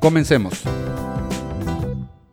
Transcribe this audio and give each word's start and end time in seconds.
Comencemos. 0.00 0.62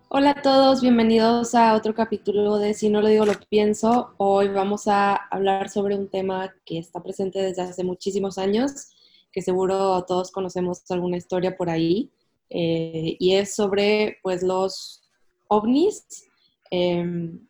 Hola 0.07 0.31
a 0.31 0.41
todos, 0.41 0.81
bienvenidos 0.81 1.53
a 1.53 1.73
otro 1.73 1.93
capítulo 1.93 2.59
de 2.59 2.73
Si 2.73 2.90
no 2.90 3.02
lo 3.02 3.09
digo, 3.09 3.26
lo 3.26 3.34
pienso. 3.49 4.13
Hoy 4.16 4.48
vamos 4.48 4.88
a 4.88 5.16
hablar 5.16 5.70
sobre 5.70 5.95
un 5.95 6.07
tema 6.07 6.53
que 6.66 6.80
está 6.80 7.03
presente 7.03 7.40
desde 7.40 7.63
hace 7.63 7.84
muchísimos 7.84 8.38
años, 8.38 8.88
que 9.34 9.41
seguro 9.41 10.02
todos 10.07 10.31
conocemos 10.31 10.81
alguna 10.90 11.17
historia 11.17 11.57
por 11.57 11.70
ahí, 11.70 12.09
eh, 12.49 13.17
y 13.20 13.34
es 13.34 13.53
sobre 13.53 14.20
pues 14.23 14.43
los 14.43 15.04
ovnis. 15.49 16.26
Em, 16.71 17.45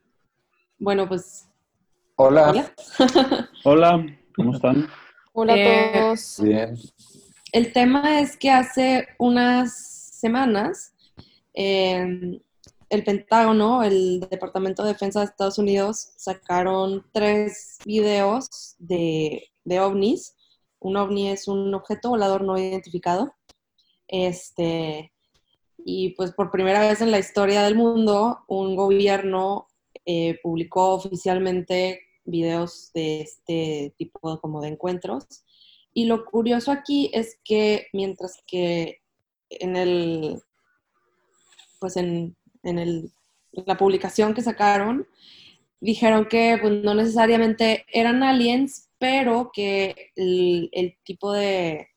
bueno, 0.80 1.08
pues... 1.08 1.48
Hola. 2.16 2.50
Hola. 2.50 2.74
Hola, 3.64 4.06
¿cómo 4.36 4.56
están? 4.56 4.88
Hola 5.34 5.56
Eh, 5.56 5.92
a 5.94 6.02
todos. 6.02 6.40
Bien. 6.42 6.76
El 7.52 7.72
tema 7.72 8.20
es 8.20 8.36
que 8.36 8.50
hace 8.50 9.08
unas 9.20 9.97
semanas 10.18 10.94
eh, 11.54 12.40
el 12.90 13.04
Pentágono, 13.04 13.84
el 13.84 14.22
Departamento 14.30 14.84
de 14.84 14.94
Defensa 14.94 15.20
de 15.20 15.26
Estados 15.26 15.58
Unidos, 15.58 16.14
sacaron 16.16 17.06
tres 17.12 17.80
videos 17.86 18.76
de, 18.80 19.50
de 19.66 19.80
ovnis. 19.80 20.36
Un 20.80 20.96
ovni 20.96 21.30
es 21.30 21.48
un 21.48 21.74
objeto 21.74 22.10
volador 22.10 22.44
no 22.44 22.58
identificado. 22.58 23.34
Este, 24.08 25.12
y 25.78 26.10
pues 26.12 26.32
por 26.32 26.52
primera 26.52 26.80
vez 26.80 27.02
en 27.02 27.12
la 27.12 27.20
historia 27.20 27.64
del 27.64 27.76
mundo, 27.76 28.46
un 28.48 28.76
gobierno 28.76 29.68
eh, 30.06 30.40
publicó 30.42 30.94
oficialmente 30.94 32.02
videos 32.24 32.92
de 32.94 33.22
este 33.22 33.94
tipo 33.98 34.40
como 34.40 34.62
de 34.62 34.70
encuentros. 34.70 35.26
Y 35.94 36.06
lo 36.06 36.24
curioso 36.26 36.72
aquí 36.72 37.10
es 37.14 37.40
que 37.44 37.88
mientras 37.92 38.44
que 38.46 39.02
en 39.50 39.76
el, 39.76 40.42
pues 41.80 41.98
en, 41.98 42.36
en 42.64 42.80
el, 42.80 43.12
la 43.52 43.78
publicación 43.78 44.34
que 44.34 44.42
sacaron, 44.42 45.08
dijeron 45.80 46.26
que 46.26 46.58
pues, 46.62 46.74
no 46.84 46.94
necesariamente 46.96 47.86
eran 47.92 48.24
aliens, 48.24 48.90
pero 49.00 49.52
que 49.54 50.12
el, 50.16 50.70
el 50.72 50.98
tipo 51.04 51.32
de, 51.32 51.88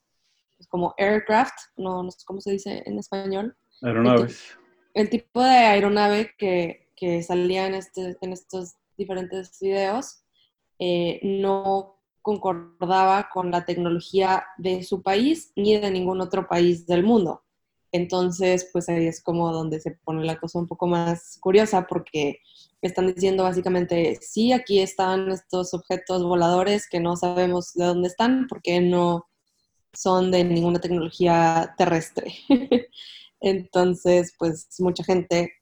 pues, 0.56 0.68
como 0.68 0.94
aircraft, 0.98 1.54
no, 1.76 2.02
no 2.02 2.10
sé 2.10 2.18
cómo 2.24 2.40
se 2.40 2.52
dice 2.52 2.82
en 2.84 2.98
español, 2.98 3.56
Aeronaves. 3.82 4.56
el 4.94 5.08
tipo 5.08 5.42
de 5.42 5.50
aeronave 5.50 6.34
que, 6.36 6.88
que 6.96 7.22
salía 7.22 7.66
en, 7.66 7.74
este, 7.74 8.16
en 8.20 8.32
estos 8.32 8.74
diferentes 8.96 9.58
videos 9.60 10.22
eh, 10.78 11.20
no 11.22 11.99
concordaba 12.22 13.28
con 13.32 13.50
la 13.50 13.64
tecnología 13.64 14.44
de 14.58 14.82
su 14.82 15.02
país 15.02 15.52
ni 15.56 15.78
de 15.78 15.90
ningún 15.90 16.20
otro 16.20 16.46
país 16.48 16.86
del 16.86 17.02
mundo. 17.02 17.42
Entonces, 17.92 18.68
pues 18.72 18.88
ahí 18.88 19.06
es 19.06 19.22
como 19.22 19.52
donde 19.52 19.80
se 19.80 19.92
pone 20.04 20.24
la 20.24 20.38
cosa 20.38 20.58
un 20.58 20.66
poco 20.66 20.86
más 20.86 21.38
curiosa 21.40 21.86
porque 21.86 22.40
están 22.82 23.12
diciendo 23.12 23.42
básicamente, 23.42 24.18
sí, 24.20 24.52
aquí 24.52 24.80
están 24.80 25.30
estos 25.30 25.74
objetos 25.74 26.22
voladores 26.22 26.88
que 26.88 27.00
no 27.00 27.16
sabemos 27.16 27.74
de 27.74 27.84
dónde 27.84 28.08
están 28.08 28.46
porque 28.48 28.80
no 28.80 29.26
son 29.92 30.30
de 30.30 30.44
ninguna 30.44 30.80
tecnología 30.80 31.74
terrestre. 31.76 32.32
Entonces, 33.40 34.34
pues 34.38 34.68
mucha 34.78 35.02
gente 35.02 35.52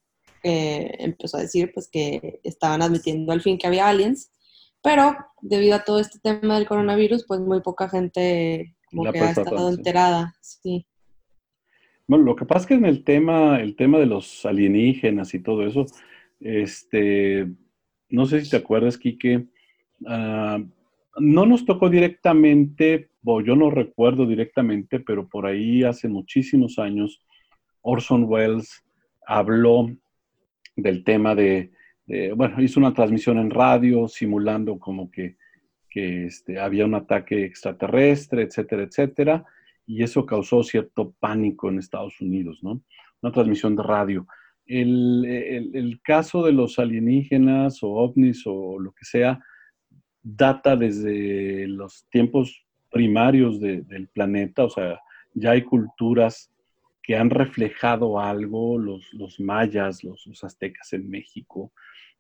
eh, 0.42 0.96
empezó 0.98 1.38
a 1.38 1.42
decir 1.42 1.72
pues 1.72 1.88
que 1.88 2.40
estaban 2.44 2.82
admitiendo 2.82 3.32
al 3.32 3.40
fin 3.40 3.58
que 3.58 3.66
había 3.66 3.88
aliens, 3.88 4.30
pero 4.82 5.16
debido 5.40 5.76
a 5.76 5.84
todo 5.84 6.00
este 6.00 6.18
tema 6.20 6.56
del 6.56 6.66
coronavirus, 6.66 7.24
pues 7.26 7.40
muy 7.40 7.60
poca 7.60 7.88
gente 7.88 8.76
como 8.90 9.10
que 9.12 9.20
ha 9.20 9.30
estado 9.30 9.70
enterada. 9.70 10.34
Sí. 10.40 10.86
Bueno, 12.06 12.24
lo 12.24 12.36
que 12.36 12.46
pasa 12.46 12.60
es 12.60 12.66
que 12.66 12.74
en 12.74 12.86
el 12.86 13.04
tema, 13.04 13.60
el 13.60 13.76
tema 13.76 13.98
de 13.98 14.06
los 14.06 14.46
alienígenas 14.46 15.34
y 15.34 15.40
todo 15.40 15.66
eso, 15.66 15.84
este, 16.40 17.48
no 18.08 18.26
sé 18.26 18.42
si 18.44 18.50
te 18.50 18.56
acuerdas, 18.56 18.96
Quique, 18.96 19.46
ah, 20.06 20.58
no 21.18 21.46
nos 21.46 21.66
tocó 21.66 21.90
directamente, 21.90 23.10
o 23.24 23.40
yo 23.42 23.56
no 23.56 23.70
recuerdo 23.70 24.26
directamente, 24.26 25.00
pero 25.00 25.28
por 25.28 25.44
ahí 25.44 25.84
hace 25.84 26.08
muchísimos 26.08 26.78
años, 26.78 27.22
Orson 27.82 28.24
Welles 28.24 28.82
habló 29.26 29.90
del 30.76 31.04
tema 31.04 31.34
de, 31.34 31.72
de- 32.08 32.32
bueno, 32.32 32.60
hizo 32.62 32.80
una 32.80 32.94
transmisión 32.94 33.38
en 33.38 33.50
radio 33.50 34.08
simulando 34.08 34.78
como 34.78 35.10
que, 35.10 35.36
que 35.90 36.26
este, 36.26 36.58
había 36.58 36.84
un 36.86 36.94
ataque 36.94 37.44
extraterrestre, 37.44 38.42
etcétera, 38.42 38.82
etcétera 38.82 39.44
y 39.86 40.02
eso 40.02 40.26
causó 40.26 40.62
cierto 40.62 41.14
pánico 41.20 41.68
en 41.68 41.78
Estados 41.78 42.20
Unidos, 42.20 42.58
¿no? 42.62 42.82
Una 43.22 43.32
transmisión 43.32 43.74
de 43.76 43.82
radio. 43.82 44.26
El, 44.66 45.24
el- 45.24 45.70
el 45.74 46.00
caso 46.02 46.44
de 46.44 46.52
los 46.52 46.78
alienígenas 46.78 47.82
o 47.82 47.88
ovnis 47.90 48.42
o 48.46 48.78
lo 48.78 48.92
que 48.92 49.04
sea 49.04 49.40
data 50.22 50.76
desde 50.76 51.66
los 51.68 52.06
tiempos 52.10 52.64
primarios 52.90 53.60
de- 53.60 53.82
del 53.82 54.08
planeta, 54.08 54.64
o 54.64 54.70
sea, 54.70 55.00
ya 55.34 55.52
hay 55.52 55.62
culturas 55.62 56.50
que 57.02 57.16
han 57.16 57.30
reflejado 57.30 58.20
algo, 58.20 58.78
los, 58.78 59.10
los 59.14 59.40
mayas, 59.40 60.04
los, 60.04 60.26
los 60.26 60.44
aztecas 60.44 60.92
en 60.92 61.08
México, 61.08 61.72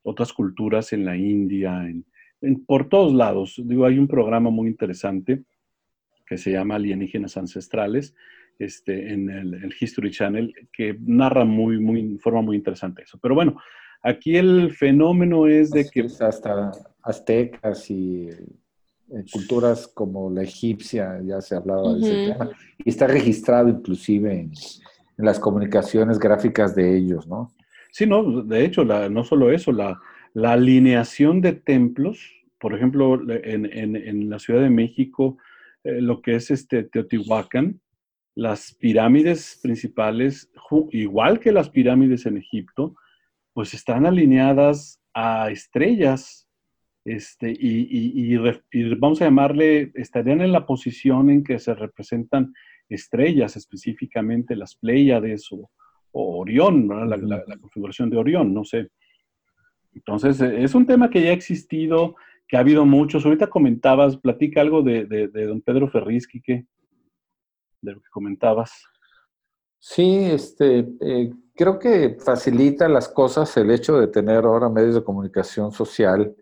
otras 0.02 0.32
culturas 0.32 0.92
en 0.92 1.04
la 1.04 1.16
India, 1.16 1.84
en- 1.88 2.04
en- 2.40 2.64
por 2.64 2.88
todos 2.88 3.12
lados. 3.12 3.60
Digo, 3.64 3.84
hay 3.86 3.98
un 3.98 4.08
programa 4.08 4.50
muy 4.50 4.68
interesante 4.68 5.42
que 6.26 6.36
se 6.38 6.52
llama 6.52 6.74
Alienígenas 6.76 7.36
Ancestrales, 7.36 8.14
este, 8.58 9.12
en 9.12 9.30
el, 9.30 9.54
el 9.54 9.74
History 9.78 10.10
Channel, 10.10 10.52
que 10.72 10.96
narra 11.00 11.44
muy, 11.44 11.78
muy, 11.80 12.02
de 12.14 12.18
forma 12.18 12.42
muy 12.42 12.56
interesante 12.56 13.02
eso. 13.02 13.18
Pero 13.22 13.34
bueno, 13.34 13.56
aquí 14.02 14.36
el 14.36 14.72
fenómeno 14.72 15.46
es 15.46 15.70
de 15.70 15.88
que... 15.88 16.02
hasta 16.20 16.72
aztecas 17.02 17.90
y 17.90 18.28
eh, 18.28 19.24
culturas 19.32 19.88
como 19.88 20.28
la 20.30 20.42
egipcia 20.42 21.20
ya 21.24 21.40
se 21.40 21.54
hablaba 21.54 21.94
de 21.94 22.00
ese 22.00 22.14
tema 22.30 22.50
y 22.84 22.90
está 22.90 23.06
registrado 23.06 23.68
inclusive 23.70 24.32
en, 24.32 24.52
en 25.16 25.24
las 25.24 25.38
comunicaciones 25.40 26.18
gráficas 26.18 26.74
de 26.74 26.96
ellos, 26.96 27.26
¿no? 27.26 27.50
Sí, 27.90 28.06
no, 28.06 28.42
de 28.42 28.64
hecho, 28.64 28.84
no 28.84 29.24
solo 29.24 29.50
eso, 29.50 29.72
la, 29.72 30.00
alineación 30.34 31.40
de 31.40 31.52
templos, 31.52 32.32
por 32.60 32.74
ejemplo, 32.74 33.20
en, 33.28 34.30
la 34.30 34.38
Ciudad 34.38 34.60
de 34.60 34.70
México, 34.70 35.38
eh, 35.84 36.00
lo 36.00 36.22
que 36.22 36.36
es 36.36 36.50
este 36.50 36.84
Teotihuacán, 36.84 37.80
las 38.34 38.74
pirámides 38.74 39.58
principales, 39.62 40.50
igual 40.92 41.40
que 41.40 41.50
las 41.50 41.70
pirámides 41.70 42.26
en 42.26 42.36
Egipto, 42.36 42.94
pues 43.52 43.74
están 43.74 44.06
alineadas 44.06 45.02
a 45.12 45.50
estrellas, 45.50 46.48
este, 47.04 47.50
y, 47.50 47.88
y 48.70 48.94
vamos 48.96 49.20
a 49.20 49.24
llamarle, 49.24 49.90
estarían 49.94 50.40
en 50.40 50.52
la 50.52 50.66
posición 50.66 51.30
en 51.30 51.42
que 51.42 51.58
se 51.58 51.74
representan 51.74 52.52
estrellas, 52.88 53.56
específicamente 53.56 54.54
las 54.54 54.76
Pléyades 54.76 55.50
o, 55.50 55.70
o 56.12 56.38
Orión. 56.40 56.88
La, 56.88 57.16
la- 57.16 57.44
la 57.46 57.56
configuración 57.58 58.10
de 58.10 58.16
Orión, 58.16 58.52
no 58.54 58.64
sé. 58.64 58.90
Entonces, 59.94 60.40
eh, 60.40 60.62
es 60.62 60.74
un 60.74 60.86
tema 60.86 61.10
que 61.10 61.22
ya 61.22 61.30
ha 61.30 61.34
existido, 61.34 62.14
que 62.46 62.56
ha 62.56 62.60
habido 62.60 62.84
muchos. 62.84 63.24
Ahorita 63.24 63.48
comentabas, 63.48 64.16
platica 64.16 64.60
algo 64.60 64.82
de, 64.82 65.04
de- 65.06 65.28
de 65.28 65.46
don 65.46 65.60
Pedro 65.60 65.88
Ferriz, 65.88 66.26
Quique, 66.26 66.66
de 67.80 67.92
lo 67.92 68.00
que 68.00 68.08
comentabas. 68.10 68.72
Sí, 69.80 70.16
este, 70.24 70.88
eh, 71.00 71.32
creo 71.54 71.78
que 71.78 72.16
facilita 72.18 72.88
las 72.88 73.08
cosas 73.08 73.56
el 73.56 73.70
hecho 73.70 73.98
de 73.98 74.08
tener 74.08 74.44
ahora 74.44 74.68
medios 74.68 74.94
de 74.96 75.04
comunicación 75.04 75.70
social 75.72 76.34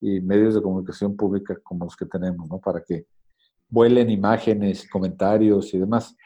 y 0.00 0.20
medios 0.20 0.54
de 0.54 0.62
comunicación 0.62 1.16
pública 1.16 1.58
como 1.62 1.84
los 1.84 1.96
que 1.96 2.06
tenemos, 2.06 2.48
¿no? 2.48 2.58
Para 2.58 2.82
que 2.82 3.04
vuelen 3.68 4.08
imágenes, 4.08 4.88
comentarios 4.88 5.74
y 5.74 5.78
demás. 5.78 6.16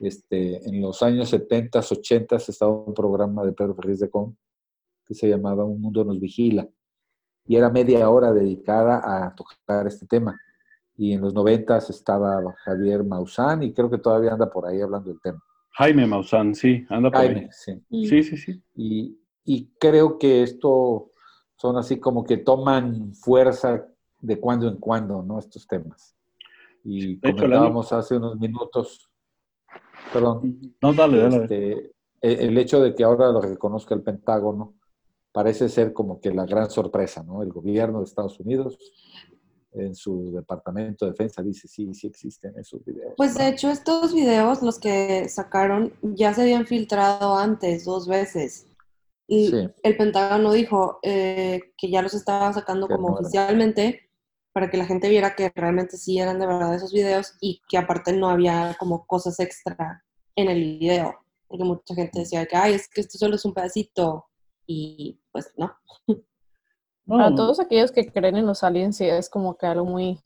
Este, 0.00 0.66
en 0.68 0.80
los 0.80 1.02
años 1.02 1.28
70, 1.30 1.78
80 1.78 2.36
estaba 2.36 2.72
un 2.72 2.94
programa 2.94 3.44
de 3.44 3.52
Pedro 3.52 3.74
Ferriz 3.74 4.00
de 4.00 4.10
Con 4.10 4.36
que 5.04 5.14
se 5.14 5.28
llamaba 5.28 5.64
Un 5.64 5.80
Mundo 5.80 6.04
Nos 6.04 6.20
Vigila 6.20 6.68
y 7.46 7.56
era 7.56 7.70
media 7.70 8.08
hora 8.10 8.32
dedicada 8.32 9.26
a 9.26 9.34
tocar 9.34 9.86
este 9.86 10.06
tema. 10.06 10.38
Y 10.96 11.14
en 11.14 11.22
los 11.22 11.32
90 11.32 11.78
estaba 11.78 12.54
Javier 12.64 13.02
Maussan 13.04 13.62
y 13.62 13.72
creo 13.72 13.88
que 13.88 13.98
todavía 13.98 14.32
anda 14.32 14.50
por 14.50 14.66
ahí 14.66 14.80
hablando 14.80 15.08
del 15.08 15.20
tema. 15.20 15.42
Jaime 15.70 16.06
Maussan, 16.06 16.54
sí, 16.54 16.84
anda 16.90 17.10
por 17.10 17.20
Jaime, 17.20 17.40
ahí. 17.40 17.48
sí. 17.50 17.72
Mm. 17.88 18.04
Sí, 18.04 18.22
sí, 18.22 18.36
sí. 18.36 18.62
Y, 18.74 19.18
y 19.44 19.70
creo 19.78 20.18
que 20.18 20.42
esto 20.42 21.10
son 21.56 21.76
así 21.76 21.98
como 21.98 22.24
que 22.24 22.36
toman 22.36 23.14
fuerza 23.14 23.86
de 24.20 24.40
cuando 24.40 24.68
en 24.68 24.76
cuando, 24.76 25.22
¿no? 25.22 25.38
Estos 25.38 25.66
temas. 25.66 26.16
Y 26.84 27.18
comentábamos 27.20 27.92
hace 27.92 28.16
unos 28.16 28.38
minutos, 28.38 29.07
perdón, 30.12 30.74
No, 30.82 30.92
dale, 30.94 31.18
dale. 31.18 31.36
este, 31.42 31.92
el, 32.20 32.38
el 32.50 32.58
hecho 32.58 32.80
de 32.80 32.94
que 32.94 33.04
ahora 33.04 33.30
lo 33.30 33.40
reconozca 33.40 33.94
el 33.94 34.02
Pentágono 34.02 34.74
parece 35.32 35.68
ser 35.68 35.92
como 35.92 36.20
que 36.20 36.32
la 36.32 36.46
gran 36.46 36.70
sorpresa, 36.70 37.22
¿no? 37.22 37.42
El 37.42 37.50
gobierno 37.52 37.98
de 37.98 38.04
Estados 38.04 38.40
Unidos 38.40 38.78
en 39.72 39.94
su 39.94 40.32
departamento 40.32 41.04
de 41.04 41.12
defensa 41.12 41.42
dice, 41.42 41.68
sí, 41.68 41.92
sí 41.94 42.06
existen 42.06 42.54
esos 42.58 42.84
videos. 42.84 43.12
Pues 43.16 43.34
¿no? 43.34 43.44
de 43.44 43.50
hecho 43.50 43.70
estos 43.70 44.14
videos, 44.14 44.62
los 44.62 44.78
que 44.80 45.28
sacaron, 45.28 45.92
ya 46.02 46.32
se 46.34 46.42
habían 46.42 46.66
filtrado 46.66 47.36
antes, 47.36 47.84
dos 47.84 48.08
veces. 48.08 48.66
Y 49.28 49.48
Sí. 49.48 49.68
el 49.82 49.96
Pentágono 49.96 50.52
dijo 50.52 50.98
eh, 51.02 51.60
que 51.76 51.90
ya 51.90 52.00
los 52.00 52.14
estaba 52.14 52.50
sacando 52.54 52.88
Que 52.88 52.94
como 52.96 53.08
no 53.10 53.14
era. 53.18 53.20
oficialmente 53.20 54.07
para 54.58 54.70
que 54.72 54.76
la 54.76 54.86
gente 54.86 55.08
viera 55.08 55.36
que 55.36 55.52
realmente 55.54 55.96
sí 55.96 56.18
eran 56.18 56.40
de 56.40 56.46
verdad 56.48 56.74
esos 56.74 56.92
videos 56.92 57.34
y 57.40 57.62
que 57.68 57.78
aparte 57.78 58.12
no 58.12 58.28
había 58.28 58.76
como 58.80 59.06
cosas 59.06 59.38
extra 59.38 60.04
en 60.34 60.48
el 60.48 60.80
video. 60.80 61.14
Porque 61.46 61.62
mucha 61.62 61.94
gente 61.94 62.18
decía 62.18 62.44
que, 62.44 62.56
ay, 62.56 62.74
es 62.74 62.88
que 62.88 63.02
esto 63.02 63.18
solo 63.18 63.36
es 63.36 63.44
un 63.44 63.54
pedacito. 63.54 64.26
Y 64.66 65.20
pues 65.30 65.54
no. 65.56 65.70
Para 67.06 67.30
No, 67.30 67.36
todos 67.36 67.60
aquellos 67.60 67.92
que 67.92 68.10
creen 68.10 68.34
en 68.34 68.46
los 68.46 68.64
aliens, 68.64 68.96
sí 68.96 69.04
es 69.04 69.30
como 69.30 69.56
que 69.56 69.66
algo 69.66 69.84
muy, 69.84 70.18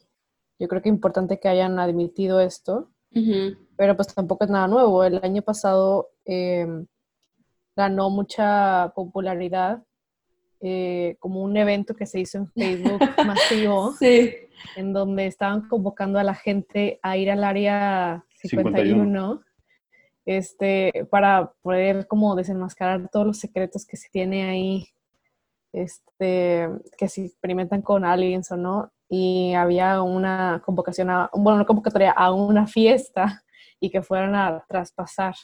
yo 0.58 0.66
creo 0.66 0.80
que 0.80 0.88
importante 0.88 1.38
que 1.38 1.48
hayan 1.48 1.78
admitido 1.78 2.40
esto, 2.40 2.90
pero 3.76 3.96
pues 3.96 4.14
tampoco 4.14 4.44
es 4.44 4.50
nada 4.50 4.66
nuevo. 4.66 5.04
El 5.04 5.22
año 5.22 5.42
pasado 5.42 6.08
eh, 6.24 6.66
ganó 7.76 8.08
mucha 8.08 8.94
popularidad 8.96 9.82
eh, 10.62 11.16
como 11.18 11.42
un 11.42 11.56
evento 11.56 11.94
que 11.94 12.06
se 12.06 12.20
hizo 12.20 12.38
en 12.38 12.48
Facebook 12.52 13.00
masivo, 13.26 13.92
Sí. 13.98 14.32
en 14.76 14.92
donde 14.92 15.26
estaban 15.26 15.68
convocando 15.68 16.18
a 16.18 16.22
la 16.22 16.34
gente 16.34 17.00
a 17.02 17.16
ir 17.16 17.30
al 17.30 17.42
área 17.44 18.24
51. 18.34 19.02
51, 19.04 19.42
este, 20.24 21.06
para 21.10 21.52
poder 21.62 22.06
como 22.06 22.36
desenmascarar 22.36 23.08
todos 23.10 23.26
los 23.26 23.38
secretos 23.38 23.84
que 23.84 23.96
se 23.96 24.08
tiene 24.10 24.44
ahí, 24.48 24.86
este, 25.72 26.68
que 26.96 27.08
se 27.08 27.24
experimentan 27.26 27.82
con 27.82 28.04
aliens 28.04 28.50
o 28.52 28.56
no. 28.56 28.92
Y 29.08 29.52
había 29.54 30.00
una 30.02 30.62
convocación, 30.64 31.10
a, 31.10 31.28
bueno, 31.34 31.56
una 31.56 31.66
convocatoria 31.66 32.12
a 32.12 32.32
una 32.32 32.66
fiesta 32.66 33.42
y 33.80 33.90
que 33.90 34.00
fueran 34.02 34.34
a 34.34 34.64
traspasar 34.68 35.34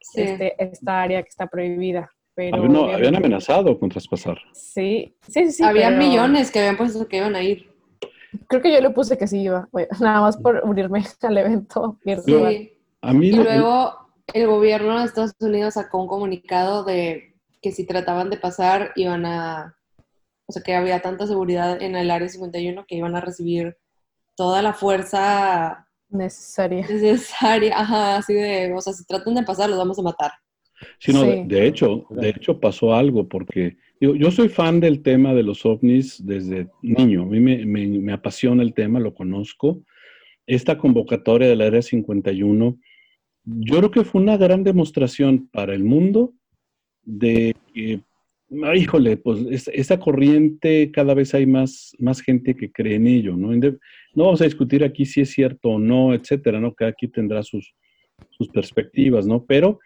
Sí. 0.00 0.20
este, 0.22 0.62
esta 0.62 1.02
área 1.02 1.22
que 1.22 1.28
está 1.28 1.46
prohibida. 1.46 2.10
Pero 2.36 2.92
habían, 2.92 3.16
amenazado 3.16 3.78
con 3.80 3.88
traspasar. 3.88 4.36
Sí, 4.52 5.16
sí, 5.26 5.50
sí. 5.50 5.62
Había 5.64 5.88
pero- 5.88 5.98
millones 5.98 6.50
que 6.50 6.58
habían 6.60 6.76
puesto 6.76 7.08
que 7.08 7.16
iban 7.16 7.34
a 7.34 7.42
ir. 7.42 7.74
Creo 8.48 8.60
que 8.60 8.72
yo 8.72 8.80
le 8.80 8.90
puse 8.90 9.16
que 9.16 9.26
sí 9.26 9.40
iba, 9.40 9.66
güey, 9.72 9.86
nada 10.00 10.20
más 10.20 10.36
por 10.36 10.60
unirme 10.64 11.02
al 11.22 11.38
evento. 11.38 11.98
Sí. 12.24 12.72
A 13.00 13.12
mí, 13.12 13.28
Y 13.28 13.32
luego 13.36 13.94
el 14.34 14.46
gobierno 14.48 14.98
de 14.98 15.06
Estados 15.06 15.32
Unidos 15.40 15.74
sacó 15.74 16.02
un 16.02 16.08
comunicado 16.08 16.84
de 16.84 17.34
que 17.62 17.72
si 17.72 17.86
trataban 17.86 18.28
de 18.30 18.36
pasar 18.36 18.92
iban 18.96 19.24
a, 19.24 19.76
o 20.46 20.52
sea, 20.52 20.62
que 20.62 20.74
había 20.74 21.00
tanta 21.00 21.26
seguridad 21.26 21.80
en 21.80 21.96
el 21.96 22.10
área 22.10 22.28
51 22.28 22.84
que 22.86 22.96
iban 22.96 23.16
a 23.16 23.20
recibir 23.20 23.76
toda 24.36 24.60
la 24.60 24.74
fuerza 24.74 25.86
Necesaria. 26.10 26.86
necesaria, 26.86 27.78
ajá, 27.80 28.16
así 28.16 28.34
de, 28.34 28.72
o 28.74 28.80
sea, 28.80 28.92
si 28.92 29.04
tratan 29.06 29.34
de 29.34 29.42
pasar 29.42 29.70
los 29.70 29.78
vamos 29.78 29.98
a 29.98 30.02
matar. 30.02 30.32
Sí, 30.98 31.12
no, 31.12 31.20
de, 31.48 31.66
hecho, 31.66 32.06
de 32.10 32.28
hecho 32.30 32.60
pasó 32.60 32.94
algo 32.94 33.28
porque 33.28 33.76
digo, 34.00 34.14
yo 34.14 34.30
soy 34.30 34.48
fan 34.48 34.80
del 34.80 35.02
tema 35.02 35.34
de 35.34 35.42
los 35.42 35.64
ovnis 35.64 36.24
desde 36.24 36.68
niño. 36.82 37.22
A 37.22 37.26
mí 37.26 37.40
me, 37.40 37.64
me- 37.64 37.86
me 37.86 38.12
apasiona 38.12 38.62
el 38.62 38.74
tema, 38.74 39.00
lo 39.00 39.14
conozco. 39.14 39.82
Esta 40.46 40.78
convocatoria 40.78 41.48
del 41.48 41.60
Área 41.62 41.82
51, 41.82 42.78
yo 43.44 43.78
creo 43.78 43.90
que 43.90 44.04
fue 44.04 44.20
una 44.20 44.36
gran 44.36 44.64
demostración 44.64 45.48
para 45.48 45.74
el 45.74 45.82
mundo 45.84 46.34
de 47.04 47.54
que, 47.72 48.00
ah, 48.64 48.76
híjole, 48.76 49.16
pues 49.16 49.40
es- 49.50 49.68
esa 49.68 49.98
corriente 49.98 50.90
cada 50.92 51.14
vez 51.14 51.34
hay 51.34 51.46
más, 51.46 51.92
más 51.98 52.20
gente 52.20 52.54
que 52.54 52.70
cree 52.70 52.96
en 52.96 53.06
ello, 53.06 53.36
No 53.36 54.24
vamos 54.24 54.40
a 54.40 54.44
discutir 54.44 54.82
aquí 54.84 55.04
si 55.04 55.20
es 55.20 55.30
cierto 55.30 55.70
o 55.70 55.78
no, 55.78 56.14
etcétera, 56.14 56.58
¿no? 56.60 56.74
Cada 56.74 56.92
quien 56.92 57.12
tendrá 57.12 57.42
sus, 57.42 57.74
sus 58.30 58.48
perspectivas, 58.48 59.26
¿no? 59.26 59.44
Pero 59.44 59.78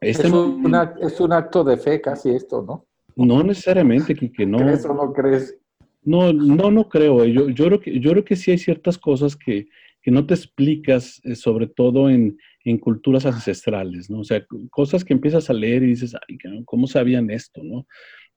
este 0.00 0.26
es, 0.28 0.32
un, 0.32 0.62
ac- 0.72 0.96
es 1.00 1.20
un 1.20 1.32
acto 1.32 1.64
de 1.64 1.76
fe 1.76 2.00
casi 2.00 2.30
esto, 2.30 2.62
¿no? 2.62 2.86
no 3.16 3.42
necesariamente, 3.42 4.14
que 4.14 4.46
no. 4.46 4.58
¿Crees 4.58 4.84
o 4.84 4.94
no 4.94 5.12
crees? 5.12 5.58
No, 6.04 6.32
no, 6.32 6.70
no 6.70 6.88
creo. 6.88 7.24
eh. 7.24 7.32
Yo, 7.32 7.48
yo, 7.50 7.66
creo 7.66 7.80
que, 7.80 7.98
yo 8.00 8.10
creo 8.12 8.24
que 8.24 8.36
sí 8.36 8.52
hay 8.52 8.58
ciertas 8.58 8.96
cosas 8.96 9.34
que, 9.36 9.66
que 10.00 10.10
no 10.12 10.24
te 10.24 10.34
explicas, 10.34 11.20
eh, 11.24 11.34
sobre 11.34 11.66
todo 11.66 12.08
en, 12.08 12.38
en 12.64 12.78
culturas 12.78 13.26
ancestrales, 13.26 14.08
¿no? 14.08 14.20
O 14.20 14.24
sea, 14.24 14.44
cosas 14.70 15.04
que 15.04 15.12
empiezas 15.14 15.50
a 15.50 15.52
leer 15.52 15.82
y 15.82 15.86
dices, 15.88 16.14
ay, 16.28 16.38
¿cómo 16.64 16.86
sabían 16.86 17.30
esto, 17.30 17.60
no? 17.64 17.86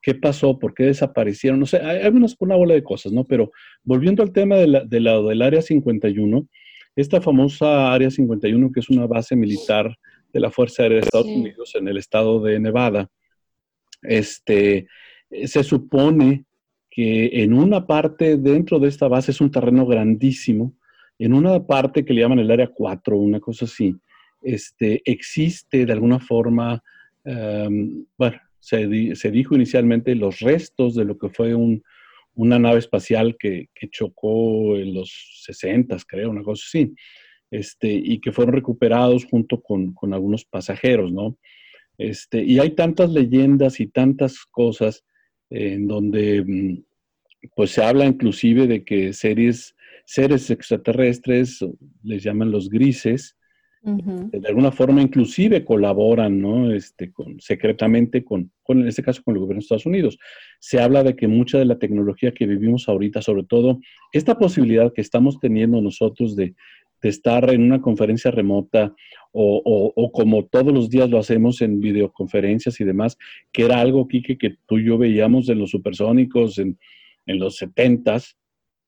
¿Qué 0.02 0.16
pasó? 0.16 0.58
¿Por 0.58 0.74
qué 0.74 0.86
desaparecieron? 0.86 1.60
No 1.60 1.68
sé, 1.68 1.78
hay, 1.78 1.98
hay 2.00 2.10
unas- 2.10 2.36
una 2.40 2.56
bola 2.56 2.74
de 2.74 2.84
cosas, 2.84 3.12
¿no? 3.12 3.24
Pero 3.26 3.52
volviendo 3.84 4.24
al 4.24 4.32
tema 4.32 4.56
de 4.56 4.66
la, 4.68 4.84
de 4.84 5.00
la- 5.00 5.22
del 5.22 5.42
Área 5.44 5.62
51, 5.62 6.48
esta 6.96 7.22
famosa 7.22 7.94
Área 7.94 8.10
51, 8.10 8.72
que 8.72 8.80
es 8.80 8.90
una 8.90 9.06
base 9.06 9.36
militar 9.36 9.96
de 10.32 10.40
la 10.40 10.52
Fuerza 10.52 10.84
Aérea 10.84 10.98
de 11.00 11.04
Estados 11.06 11.28
Sí. 11.28 11.34
Unidos 11.36 11.76
en 11.76 11.88
el 11.88 11.98
estado 11.98 12.42
de 12.42 12.60
Nevada, 12.60 13.10
este, 14.02 14.88
se 15.46 15.64
supone 15.64 16.46
que 16.90 17.44
en 17.44 17.54
una 17.54 17.86
parte 17.88 18.38
dentro 18.38 18.80
de 18.80 18.90
esta 18.90 19.08
base 19.08 19.32
es 19.32 19.42
un 19.42 19.52
terreno 19.52 19.86
grandísimo, 19.86 20.76
en 21.20 21.34
una 21.34 21.66
parte 21.66 22.04
que 22.04 22.14
le 22.14 22.22
llaman 22.22 22.40
el 22.40 22.52
área 22.52 22.68
4, 22.68 23.18
una 23.18 23.40
cosa 23.40 23.66
así, 23.66 23.96
este, 24.42 25.02
existe 25.06 25.86
de 25.86 25.94
alguna 25.94 26.20
forma, 26.20 26.82
em, 27.24 28.04
bueno, 28.18 28.38
se, 28.60 28.88
di- 28.88 29.16
se 29.16 29.32
dijo 29.32 29.56
inicialmente 29.56 30.16
los 30.16 30.40
restos 30.40 30.96
de 30.96 31.06
lo 31.06 31.18
que 31.18 31.30
fue 31.30 31.54
un- 31.56 31.84
una 32.34 32.58
nave 32.58 32.80
espacial 32.80 33.36
que, 33.38 33.70
que 33.74 33.90
chocó 33.90 34.76
en 34.78 34.94
los 34.94 35.12
60, 35.46 35.98
creo, 36.08 36.30
una 36.32 36.44
cosa 36.44 36.64
así, 36.68 36.94
este, 37.52 37.92
y 37.92 38.20
que 38.20 38.32
fueron 38.32 38.56
recuperados 38.56 39.26
junto 39.26 39.62
con, 39.62 39.94
con 39.94 40.14
algunos 40.14 40.46
pasajeros, 40.46 41.12
¿no? 41.12 41.38
Este, 41.98 42.42
y 42.44 42.58
hay 42.60 42.72
tantas 42.72 43.12
leyendas 43.12 43.80
y 43.80 43.88
tantas 43.88 44.46
cosas 44.50 45.04
eh, 45.50 45.74
en 45.74 45.88
donde 45.88 46.44
mm, 46.44 46.84
pues 47.56 47.72
se 47.72 47.84
habla 47.84 48.06
inclusive 48.06 48.66
de 48.68 48.84
que 48.84 49.14
seres, 49.14 49.76
seres 50.06 50.50
extraterrestres, 50.50 51.60
les 52.04 52.24
llaman 52.24 52.52
los 52.52 52.70
grises, 52.70 53.38
Ujú. 53.84 54.30
de 54.32 54.48
alguna 54.48 54.72
forma 54.72 55.02
inclusive 55.02 55.66
colaboran, 55.66 56.40
¿no? 56.40 56.72
Este, 56.72 57.12
con, 57.12 57.40
secretamente 57.40 58.24
con, 58.24 58.52
con, 58.62 58.82
en 58.82 58.88
este 58.88 59.02
caso, 59.02 59.24
con 59.24 59.34
el 59.34 59.40
gobierno 59.40 59.60
de 59.60 59.64
Estados 59.64 59.88
Unidos. 59.88 60.20
Se 60.60 60.80
habla 60.80 61.04
de 61.04 61.16
que 61.16 61.28
mucha 61.28 61.58
de 61.58 61.66
la 61.66 61.80
tecnología 61.80 62.32
que 62.32 62.46
vivimos 62.46 62.88
ahorita, 62.88 63.24
sobre 63.24 63.44
todo 63.44 63.80
esta 64.14 64.38
posibilidad 64.38 64.94
que 64.94 65.02
estamos 65.02 65.40
teniendo 65.40 65.82
nosotros 65.82 66.36
de, 66.36 66.54
de 67.02 67.10
estar 67.10 67.50
en 67.54 67.64
una 67.64 67.82
conferencia 67.82 68.32
remota 68.32 68.94
o, 69.32 69.62
o- 69.64 69.94
o 69.96 70.12
como 70.12 70.46
todos 70.46 70.74
los 70.74 70.90
días 70.90 71.10
lo 71.10 71.18
hacemos 71.20 71.62
en 71.62 71.80
videoconferencias 71.80 72.80
y 72.80 72.84
demás, 72.84 73.18
que 73.52 73.64
era 73.64 73.80
algo, 73.82 74.08
Quique, 74.08 74.38
que 74.38 74.56
tú 74.68 74.78
y 74.80 74.86
yo 74.86 74.98
veíamos 74.98 75.50
en 75.50 75.60
los 75.60 75.70
supersónicos 75.72 76.58
en, 76.60 76.78
en 77.26 77.40
los 77.40 77.62
70s, 77.62 78.36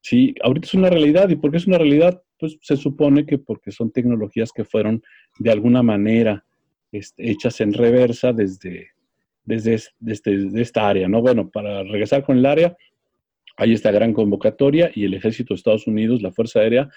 Sí, 0.06 0.36
ahorita 0.44 0.68
es 0.68 0.74
una 0.74 0.90
realidad. 0.90 1.30
¿Y 1.30 1.38
por 1.38 1.50
qué 1.50 1.56
es 1.56 1.66
una 1.66 1.78
realidad? 1.78 2.22
Pues 2.38 2.58
se 2.62 2.76
supone 2.76 3.26
que 3.26 3.38
porque 3.38 3.72
son 3.72 3.90
tecnologías 3.90 4.52
que 4.52 4.66
fueron 4.66 5.02
de 5.40 5.50
alguna 5.50 5.82
manera 5.82 6.44
este, 6.92 7.32
hechas 7.32 7.62
en 7.62 7.72
reversa 7.72 8.34
desde, 8.34 8.90
desde, 9.46 9.76
es- 9.76 9.96
desde- 10.02 10.50
de 10.52 10.62
esta 10.62 10.90
área, 10.90 11.08
¿no? 11.08 11.22
Bueno, 11.22 11.50
para 11.50 11.84
regresar 11.84 12.26
con 12.26 12.38
el 12.38 12.46
área, 12.46 12.76
hay 13.56 13.72
esta 13.72 13.92
gran 13.92 14.12
convocatoria 14.12 14.92
y 14.94 15.06
el 15.06 15.14
ejército 15.14 15.54
de 15.54 15.60
Estados 15.60 15.88
Unidos, 15.88 16.22
la 16.22 16.34
Fuerza 16.34 16.60
Aérea, 16.60 16.90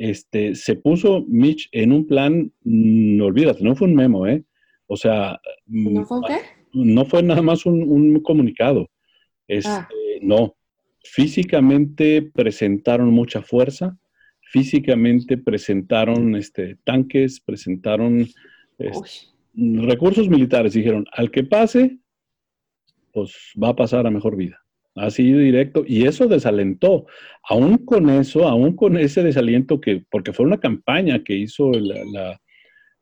este, 0.00 0.54
se 0.54 0.76
puso 0.76 1.26
Mitch 1.28 1.68
en 1.72 1.92
un 1.92 2.06
plan, 2.06 2.50
mm, 2.64 3.20
olvídate, 3.20 3.62
no 3.62 3.76
fue 3.76 3.86
un 3.86 3.94
memo, 3.94 4.26
¿eh? 4.26 4.42
O 4.86 4.96
sea, 4.96 5.38
¿No 5.66 6.00
mm, 6.00 6.04
fue 6.06 6.18
un 6.18 6.24
qué? 6.24 6.38
no 6.72 7.04
fue 7.04 7.22
nada 7.22 7.42
más 7.42 7.66
un, 7.66 7.82
un 7.82 8.18
comunicado. 8.22 8.88
Este, 9.46 9.68
Ah. 9.70 9.88
No, 10.22 10.56
físicamente 11.02 12.22
presentaron 12.22 13.10
mucha 13.10 13.42
fuerza, 13.42 13.98
físicamente 14.40 15.36
presentaron 15.36 16.34
este, 16.34 16.78
tanques, 16.84 17.40
presentaron 17.40 18.26
este, 18.78 19.08
recursos 19.54 20.30
militares. 20.30 20.72
Dijeron, 20.72 21.04
al 21.12 21.30
que 21.30 21.44
pase, 21.44 21.98
pues 23.12 23.34
va 23.62 23.68
a 23.68 23.76
pasar 23.76 24.06
a 24.06 24.10
mejor 24.10 24.34
vida. 24.34 24.64
Así 25.06 25.32
directo. 25.32 25.82
Y 25.86 26.06
eso 26.06 26.26
desalentó. 26.26 27.06
Aún 27.48 27.78
con 27.78 28.10
eso, 28.10 28.46
aún 28.46 28.76
con 28.76 28.98
ese 28.98 29.22
desaliento 29.22 29.80
que, 29.80 30.04
porque 30.10 30.32
fue 30.32 30.44
una 30.46 30.58
campaña 30.60 31.22
que 31.24 31.34
hizo 31.34 31.70
la, 31.72 32.04
la- 32.12 32.40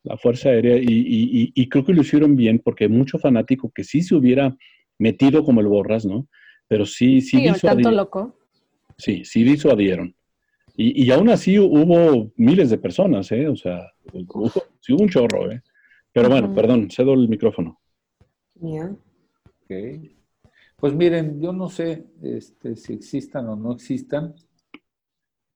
La 0.05 0.17
Fuerza 0.17 0.51
Aérea, 0.51 0.77
y, 0.81 1.69
creo 1.69 1.85
que 1.85 1.93
lo 1.93 2.03
hicieron 2.03 2.37
bien 2.37 2.61
porque 2.61 2.85
hay 2.85 2.91
mucho 2.91 3.19
fanático 3.19 3.71
que 3.75 3.83
sí 3.85 4.01
se 4.01 4.15
hubiera 4.15 4.57
metido 4.99 5.45
como 5.45 5.61
el 5.61 5.67
borras, 5.67 6.07
¿no? 6.07 6.27
Pero 6.69 6.87
sí, 6.87 7.21
sí, 7.21 7.37
sí 7.55 7.67
tanto 7.67 7.91
loco. 7.91 8.39
Sí, 8.97 9.25
sí 9.25 9.43
disuadieron. 9.43 10.15
Y, 10.77 11.05
y 11.05 11.11
aún 11.11 11.29
así 11.29 11.59
hubo 11.59 12.31
miles 12.37 12.71
de 12.71 12.79
personas, 12.79 13.31
¿eh? 13.33 13.49
O 13.49 13.57
sea, 13.57 13.91
sí 14.81 14.93
hubo 14.93 15.03
un 15.03 15.09
chorro, 15.11 15.51
¿eh? 15.51 15.61
Pero 16.13 16.29
bueno, 16.31 16.55
perdón, 16.55 16.89
cedo 16.91 17.13
el 17.15 17.29
micrófono. 17.29 17.81
Bien. 18.55 18.97
Pues 20.81 20.95
miren, 20.95 21.41
yo 21.41 21.53
no 21.53 21.69
sé 21.69 22.07
este, 22.23 22.77
si 22.77 22.93
existan 22.93 23.49
o 23.49 23.57
no 23.57 23.73
existan. 23.73 24.33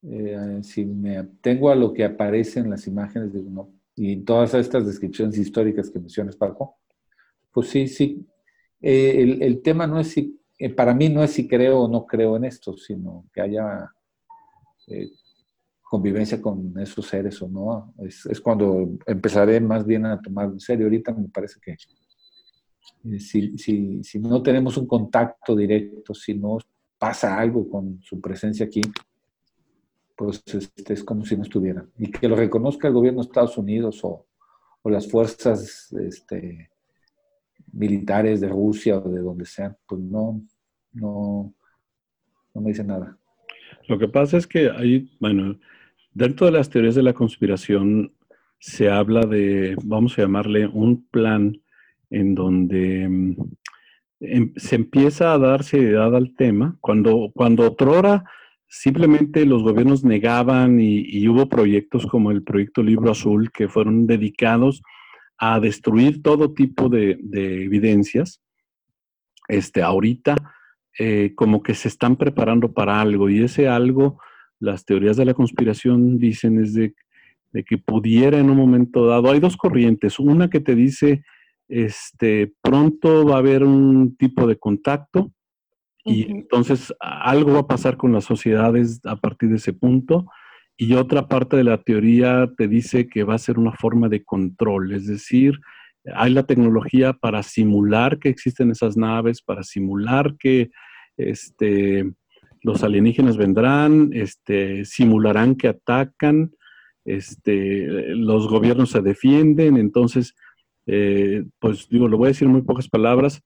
Eh, 0.02 0.58
si 0.64 0.84
me 0.84 1.22
tengo 1.40 1.70
a 1.70 1.76
lo 1.76 1.92
que 1.92 2.04
aparece 2.04 2.58
en 2.58 2.70
las 2.70 2.88
imágenes 2.88 3.32
de 3.32 3.38
uno 3.38 3.70
y 3.94 4.16
todas 4.24 4.52
estas 4.54 4.84
descripciones 4.84 5.38
históricas 5.38 5.90
que 5.90 6.00
mencionas, 6.00 6.34
Paco, 6.34 6.76
pues 7.52 7.68
sí, 7.68 7.86
sí. 7.86 8.26
Eh, 8.80 9.38
el, 9.40 9.62
tema 9.62 9.86
no 9.86 10.00
es 10.00 10.08
si, 10.08 10.40
eh, 10.58 10.70
para 10.70 10.92
mí 10.92 11.08
no 11.08 11.22
es 11.22 11.30
si 11.30 11.46
creo 11.46 11.82
o 11.82 11.88
no 11.88 12.04
creo 12.04 12.36
en 12.36 12.44
esto, 12.44 12.76
sino 12.76 13.26
que 13.32 13.42
haya 13.42 13.92
convivencia 15.82 16.42
con 16.42 16.76
esos 16.80 17.06
seres 17.06 17.40
o 17.42 17.48
no. 17.48 17.94
Es, 17.98 18.26
es, 18.26 18.40
cuando 18.40 18.98
empezaré 19.06 19.60
más 19.60 19.86
bien 19.86 20.04
a 20.04 20.20
tomar 20.20 20.46
en 20.46 20.58
serio. 20.58 20.86
Ahorita 20.86 21.12
me 21.12 21.28
parece 21.28 21.60
que 21.60 21.76
si, 23.18 23.58
si, 23.58 24.02
si 24.02 24.18
no 24.18 24.42
tenemos 24.42 24.76
un 24.76 24.86
contacto 24.86 25.56
directo, 25.56 26.14
si 26.14 26.34
no 26.34 26.58
pasa 26.98 27.38
algo 27.38 27.68
con 27.68 28.00
su 28.02 28.20
presencia 28.20 28.66
aquí, 28.66 28.80
pues 30.16 30.42
este, 30.46 30.94
es 30.94 31.02
como 31.04 31.24
si 31.24 31.36
no 31.36 31.42
estuviera. 31.42 31.84
Y 31.98 32.10
que 32.10 32.28
lo 32.28 32.36
reconozca 32.36 32.88
el 32.88 32.94
gobierno 32.94 33.20
de 33.20 33.26
Estados 33.26 33.58
Unidos 33.58 34.00
o, 34.04 34.26
o 34.82 34.90
las 34.90 35.10
fuerzas 35.10 35.92
este, 35.92 36.70
militares 37.72 38.40
de 38.40 38.48
Rusia 38.48 38.98
o 38.98 39.08
de 39.08 39.20
donde 39.20 39.46
sean, 39.46 39.76
pues 39.86 40.00
no, 40.00 40.42
no, 40.92 41.52
no 42.54 42.60
me 42.60 42.70
dice 42.70 42.84
nada. 42.84 43.16
Lo 43.88 43.98
que 43.98 44.08
pasa 44.08 44.36
es 44.36 44.46
que 44.46 44.70
hay, 44.70 45.10
bueno, 45.18 45.58
dentro 46.14 46.46
de 46.46 46.52
las 46.52 46.70
teorías 46.70 46.94
de 46.94 47.02
la 47.02 47.14
conspiración 47.14 48.12
se 48.58 48.88
habla 48.90 49.22
de, 49.22 49.76
vamos 49.82 50.16
a 50.16 50.22
llamarle, 50.22 50.68
un 50.68 51.04
plan 51.06 51.60
en 52.12 52.34
donde 52.34 53.08
mm, 53.08 53.36
em, 54.20 54.52
se 54.56 54.76
empieza 54.76 55.32
a 55.32 55.38
dar 55.38 55.64
seriedad 55.64 56.14
al 56.14 56.34
tema. 56.36 56.76
Cuando, 56.80 57.30
cuando 57.34 57.66
otrora 57.66 58.24
simplemente 58.68 59.44
los 59.44 59.62
gobiernos 59.62 60.04
negaban 60.04 60.78
y, 60.80 61.28
hubo 61.28 61.48
proyectos 61.48 62.06
como 62.06 62.30
el 62.30 62.42
proyecto 62.42 62.82
Libro 62.82 63.10
Azul 63.10 63.50
que 63.52 63.68
fueron 63.68 64.06
dedicados 64.06 64.82
a 65.36 65.60
destruir 65.60 66.22
todo 66.22 66.54
tipo 66.54 66.88
de, 66.88 67.18
evidencias. 67.32 68.40
Este, 69.48 69.82
ahorita 69.82 70.36
eh, 70.98 71.32
como 71.34 71.62
que 71.62 71.74
se 71.74 71.88
están 71.88 72.16
preparando 72.16 72.72
para 72.72 73.00
algo 73.00 73.28
y 73.28 73.42
ese 73.42 73.68
algo, 73.68 74.20
las 74.58 74.84
teorías 74.84 75.16
de 75.16 75.24
la 75.24 75.34
conspiración 75.34 76.18
dicen 76.18 76.62
es 76.62 76.74
de, 76.74 76.94
de 77.52 77.64
que 77.64 77.76
pudiera 77.76 78.38
en 78.38 78.48
un 78.48 78.56
momento 78.56 79.06
dado, 79.06 79.30
hay 79.30 79.40
dos 79.40 79.56
corrientes, 79.56 80.18
una 80.18 80.48
que 80.48 80.60
te 80.60 80.74
dice 80.74 81.24
este, 81.72 82.52
pronto 82.60 83.24
va 83.24 83.36
a 83.36 83.38
haber 83.38 83.64
un 83.64 84.14
tipo 84.16 84.46
de 84.46 84.58
contacto 84.58 85.32
y 86.04 86.30
entonces 86.30 86.92
algo 87.00 87.54
va 87.54 87.60
a 87.60 87.66
pasar 87.66 87.96
con 87.96 88.12
las 88.12 88.24
sociedades 88.24 89.00
a 89.04 89.16
partir 89.16 89.48
de 89.48 89.56
ese 89.56 89.72
punto. 89.72 90.26
Y 90.76 90.94
otra 90.94 91.28
parte 91.28 91.56
de 91.56 91.64
la 91.64 91.78
teoría 91.82 92.50
te 92.58 92.68
dice 92.68 93.08
que 93.08 93.24
va 93.24 93.34
a 93.34 93.38
ser 93.38 93.58
una 93.58 93.72
forma 93.72 94.08
de 94.10 94.22
control, 94.22 94.92
es 94.92 95.06
decir, 95.06 95.60
hay 96.14 96.32
la 96.32 96.42
tecnología 96.42 97.14
para 97.14 97.42
simular 97.42 98.18
que 98.18 98.28
existen 98.28 98.70
esas 98.70 98.96
naves, 98.96 99.40
para 99.40 99.62
simular 99.62 100.36
que 100.38 100.70
este, 101.16 102.04
los 102.62 102.82
alienígenas 102.82 103.36
vendrán, 103.38 104.10
este, 104.12 104.84
simularán 104.84 105.54
que 105.54 105.68
atacan, 105.68 106.50
este, 107.04 108.14
los 108.14 108.48
gobiernos 108.48 108.90
se 108.90 109.00
defienden, 109.00 109.76
entonces 109.76 110.34
eh, 110.86 111.44
pues 111.58 111.88
digo, 111.88 112.08
lo 112.08 112.18
voy 112.18 112.26
a 112.26 112.28
decir 112.28 112.46
en 112.46 112.52
muy 112.52 112.62
pocas 112.62 112.88
palabras, 112.88 113.42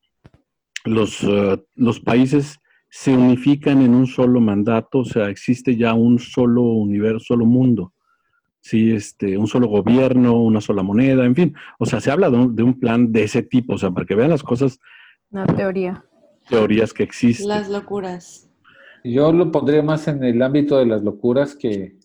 los, 0.85 1.23
eh, 1.23 1.62
los 1.75 2.00
países 2.00 2.59
se 2.88 3.14
unifican 3.14 3.83
en 3.83 3.95
un 3.95 4.07
solo 4.07 4.40
mandato, 4.40 5.00
o 5.00 5.05
sea, 5.05 5.28
existe 5.28 5.76
ya 5.76 5.95
un 5.95 6.19
solo 6.19 6.62
universo, 6.62 7.26
solo 7.35 7.45
mundo, 7.45 7.93
¿sí? 8.61 8.93
este, 8.93 9.37
un 9.37 9.49
solo 9.49 9.69
gobierno, 9.69 10.43
una 10.43 10.61
sola 10.61 10.83
moneda, 10.83 11.25
en 11.25 11.35
fin, 11.35 11.55
o 11.78 11.87
sea, 11.87 12.00
se 12.00 12.11
habla 12.11 12.31
de 12.31 12.62
un, 12.62 12.81
plan 12.81 13.12
de 13.12 13.25
ese 13.25 13.43
tipo, 13.43 13.75
o 13.75 13.78
sea, 13.78 13.90
para 13.90 14.07
que 14.07 14.14
vean 14.14 14.31
las 14.31 14.43
cosas. 14.43 14.78
Una 15.31 15.47
teoría. 15.47 16.05
Teorías 16.49 16.93
que 16.93 17.02
existen. 17.02 17.49
Las 17.49 17.69
locuras. 17.69 18.49
Yo 19.05 19.33
lo 19.33 19.50
pondría 19.50 19.83
más 19.83 20.09
en 20.09 20.23
el 20.25 20.40
ámbito 20.40 20.78
de 20.78 20.87
las 20.87 21.02
locuras 21.02 21.55
que, 21.55 21.97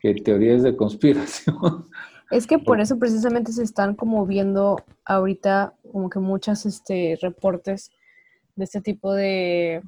que 0.00 0.14
teorías 0.14 0.62
de 0.62 0.76
conspiración. 0.76 1.56
Es 2.30 2.46
que 2.46 2.58
por 2.58 2.80
eso 2.80 2.98
precisamente 2.98 3.52
se 3.52 3.62
están 3.62 3.94
como 3.94 4.26
viendo 4.26 4.82
ahorita 5.04 5.74
como 5.92 6.10
que 6.10 6.18
muchas 6.18 6.66
este, 6.66 7.16
reportes 7.20 7.92
de 8.56 8.64
este 8.64 8.80
tipo 8.80 9.12
de, 9.12 9.82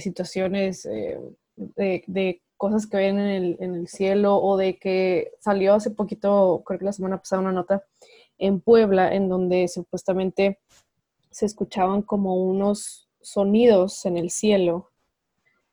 situaciones, 0.00 0.86
eh, 0.86 1.20
de, 1.56 2.40
cosas 2.56 2.86
que 2.86 2.96
ven 2.96 3.18
en 3.18 3.26
el, 3.26 3.56
en 3.60 3.74
el 3.74 3.88
cielo 3.88 4.36
o 4.36 4.56
de 4.56 4.78
que 4.78 5.32
salió 5.40 5.74
hace 5.74 5.90
poquito, 5.90 6.62
creo 6.64 6.78
que 6.78 6.84
la 6.84 6.92
semana 6.92 7.18
pasada, 7.18 7.42
una 7.42 7.52
nota 7.52 7.84
en 8.38 8.60
Puebla 8.60 9.14
en 9.14 9.28
donde 9.28 9.68
supuestamente 9.68 10.60
se 11.30 11.46
escuchaban 11.46 12.02
como 12.02 12.36
unos 12.36 13.08
sonidos 13.20 14.06
en 14.06 14.16
el 14.16 14.30
cielo, 14.30 14.90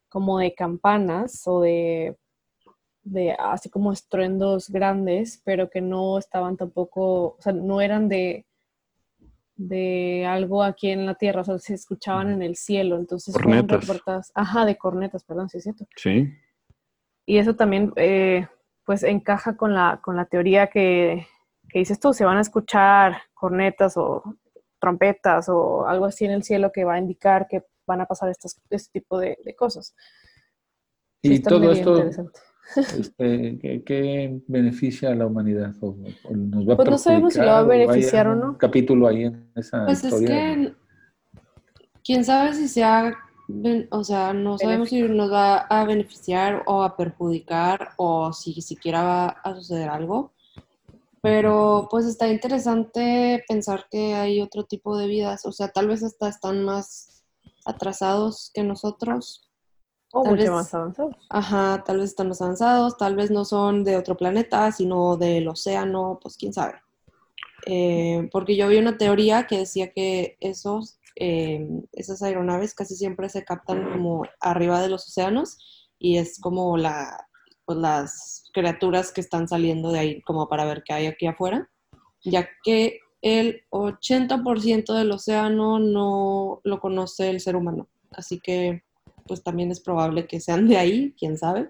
como 0.09 0.39
de 0.39 0.53
campanas 0.53 1.47
o 1.47 1.61
de 1.61 2.17
de 3.03 3.31
así 3.31 3.69
como 3.69 3.91
estruendos 3.91 4.69
grandes, 4.69 5.41
pero 5.43 5.69
que 5.69 5.81
no 5.81 6.17
estaban 6.17 6.57
tampoco, 6.57 7.35
o 7.37 7.37
sea, 7.39 7.53
no 7.53 7.81
eran 7.81 8.07
de, 8.07 8.45
de 9.55 10.25
algo 10.27 10.63
aquí 10.63 10.89
en 10.89 11.05
la 11.05 11.15
tierra, 11.15 11.41
o 11.41 11.43
sea, 11.43 11.57
se 11.59 11.73
escuchaban 11.73 12.31
en 12.31 12.41
el 12.41 12.55
cielo, 12.55 12.97
entonces 12.97 13.35
cornetas. 13.35 14.31
ajá, 14.35 14.65
de 14.65 14.77
cornetas, 14.77 15.23
perdón, 15.23 15.49
sí 15.49 15.57
es 15.57 15.63
cierto. 15.63 15.85
Sí. 15.95 16.31
Y 17.25 17.37
eso 17.37 17.55
también, 17.55 17.91
eh, 17.95 18.47
pues, 18.85 19.03
encaja 19.03 19.55
con 19.57 19.73
la, 19.73 19.99
con 20.03 20.15
la 20.15 20.25
teoría 20.25 20.67
que, 20.67 21.25
que 21.69 21.79
dices 21.79 21.99
tú, 21.99 22.13
se 22.13 22.25
van 22.25 22.37
a 22.37 22.41
escuchar 22.41 23.23
cornetas 23.33 23.97
o 23.97 24.23
trompetas 24.79 25.47
o 25.47 25.85
algo 25.85 26.05
así 26.05 26.25
en 26.25 26.31
el 26.31 26.43
cielo 26.43 26.71
que 26.71 26.83
va 26.83 26.95
a 26.95 26.99
indicar 26.99 27.47
que 27.47 27.63
van 27.85 28.01
a 28.01 28.05
pasar 28.05 28.29
estos, 28.29 28.59
este 28.69 28.99
tipo 28.99 29.19
de, 29.19 29.37
cosas. 29.57 29.95
y 31.21 31.39
todo 31.41 31.71
esto, 31.71 32.31
este, 32.75 33.83
¿qué, 33.85 34.41
beneficia 34.47 35.11
a 35.11 35.15
la 35.15 35.27
humanidad? 35.27 35.73
¿O, 35.81 35.95
pues 35.95 36.89
no 36.89 36.97
sabemos 36.97 37.33
si 37.33 37.39
lo 37.39 37.47
va 37.47 37.59
a 37.59 37.63
beneficiar 37.63 38.27
o, 38.27 38.35
no. 38.35 38.57
capítulo 38.57 39.07
ahí 39.07 39.23
en 39.23 39.51
esa 39.55 39.85
pues 39.85 40.03
es 40.03 40.13
que, 40.13 40.73
quién 42.03 42.23
sabe 42.23 42.53
si 42.53 42.67
sea, 42.67 43.17
o 43.89 44.03
sea, 44.03 44.33
no 44.33 44.57
sabemos 44.57 44.89
si 44.89 45.01
nos 45.01 45.31
va 45.31 45.57
a 45.57 45.85
beneficiar 45.85 46.63
o 46.65 46.83
a 46.83 46.95
perjudicar 46.95 47.89
o 47.97 48.31
si 48.33 48.61
siquiera 48.61 49.03
va 49.03 49.27
a 49.27 49.55
suceder 49.55 49.89
algo. 49.89 50.33
Pero 51.21 51.87
pues 51.91 52.05
está 52.05 52.27
interesante 52.29 53.43
pensar 53.47 53.85
que 53.91 54.15
hay 54.15 54.41
otro 54.41 54.63
tipo 54.63 54.97
de 54.97 55.05
vidas, 55.05 55.45
o 55.45 55.51
sea, 55.51 55.67
tal 55.67 55.87
vez 55.87 56.01
hasta 56.01 56.27
están 56.27 56.63
más 56.65 57.23
atrasados 57.63 58.49
que 58.55 58.63
nosotros 58.63 59.50
o 60.13 60.25
mucho 60.25 60.51
más 60.51 60.73
avanzados. 60.73 61.15
Ajá, 61.29 61.83
tal 61.85 61.97
vez 61.97 62.09
están 62.09 62.27
más 62.27 62.41
avanzados, 62.41 62.97
tal 62.97 63.15
vez 63.15 63.31
no 63.31 63.45
son 63.45 63.83
de 63.83 63.97
otro 63.97 64.15
planeta, 64.17 64.71
sino 64.71 65.17
del 65.17 65.47
océano, 65.47 66.19
pues 66.21 66.37
quién 66.37 66.53
sabe. 66.53 66.75
Eh, 67.65 68.27
porque 68.31 68.55
yo 68.55 68.67
vi 68.67 68.77
una 68.77 68.97
teoría 68.97 69.47
que 69.47 69.59
decía 69.59 69.91
que 69.91 70.37
esos, 70.39 70.99
em, 71.15 71.83
esas 71.91 72.21
aeronaves 72.21 72.73
casi 72.73 72.95
siempre 72.95 73.29
se 73.29 73.43
captan 73.43 73.91
como 73.91 74.23
arriba 74.39 74.81
de 74.81 74.89
los 74.89 75.07
océanos 75.07 75.57
y 75.99 76.17
es 76.17 76.39
como 76.39 76.77
la, 76.77 77.27
pues 77.65 77.77
las 77.77 78.49
criaturas 78.53 79.11
que 79.11 79.21
están 79.21 79.47
saliendo 79.47 79.91
de 79.91 79.99
ahí 79.99 80.21
como 80.21 80.47
para 80.49 80.65
ver 80.65 80.83
qué 80.83 80.93
hay 80.93 81.05
aquí 81.05 81.27
afuera, 81.27 81.69
ya 82.23 82.49
que 82.63 82.99
el 83.21 83.61
80% 83.69 84.93
del 84.93 85.11
océano 85.11 85.79
no 85.79 86.59
lo 86.63 86.79
conoce 86.79 87.29
el 87.29 87.39
ser 87.39 87.55
humano. 87.55 87.87
Así 88.11 88.39
que 88.39 88.83
pues 89.27 89.43
también 89.43 89.71
es 89.71 89.79
probable 89.79 90.25
que 90.27 90.39
sean 90.39 90.67
de 90.67 90.77
ahí, 90.77 91.13
quién 91.17 91.37
sabe. 91.37 91.69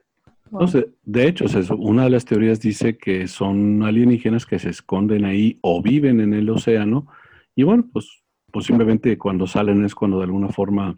de 1.03 1.27
hecho, 1.27 1.45
una 1.77 2.05
de 2.05 2.09
las 2.09 2.25
teorías 2.25 2.59
dice 2.59 2.97
que 2.97 3.27
son 3.27 3.83
alienígenas 3.83 4.45
que 4.45 4.59
se 4.59 4.69
esconden 4.69 5.25
ahí 5.25 5.59
o 5.61 5.81
viven 5.81 6.19
en 6.19 6.33
el 6.33 6.49
océano 6.49 7.07
y 7.55 7.63
bueno, 7.63 7.87
pues 7.91 8.23
posiblemente 8.51 9.17
cuando 9.17 9.47
salen 9.47 9.85
es 9.85 9.95
cuando 9.95 10.17
de 10.17 10.25
alguna 10.25 10.49
forma 10.49 10.95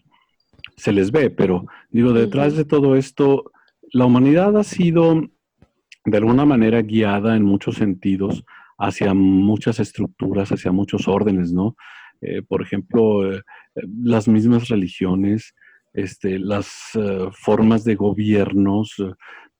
se 0.75 0.91
les 0.91 1.11
ve, 1.11 1.29
pero 1.29 1.65
digo, 1.89 2.13
detrás 2.13 2.55
de 2.55 2.65
todo 2.65 2.95
esto, 2.95 3.51
la 3.91 4.05
humanidad 4.05 4.57
ha 4.57 4.63
sido 4.63 5.21
de 6.05 6.17
alguna 6.17 6.45
manera 6.45 6.81
guiada 6.81 7.35
en 7.35 7.43
muchos 7.43 7.75
sentidos 7.75 8.43
hacia 8.77 9.13
muchas 9.13 9.79
estructuras, 9.79 10.51
hacia 10.51 10.71
muchos 10.71 11.07
órdenes, 11.07 11.53
¿no? 11.53 11.75
Eh, 12.21 12.41
por 12.41 12.61
ejemplo, 12.61 13.31
eh, 13.31 13.41
las 14.03 14.27
mismas 14.27 14.67
religiones, 14.67 15.53
este, 15.93 16.39
las 16.39 16.91
eh, 16.95 17.29
formas 17.33 17.83
de 17.83 17.95
gobiernos, 17.95 18.95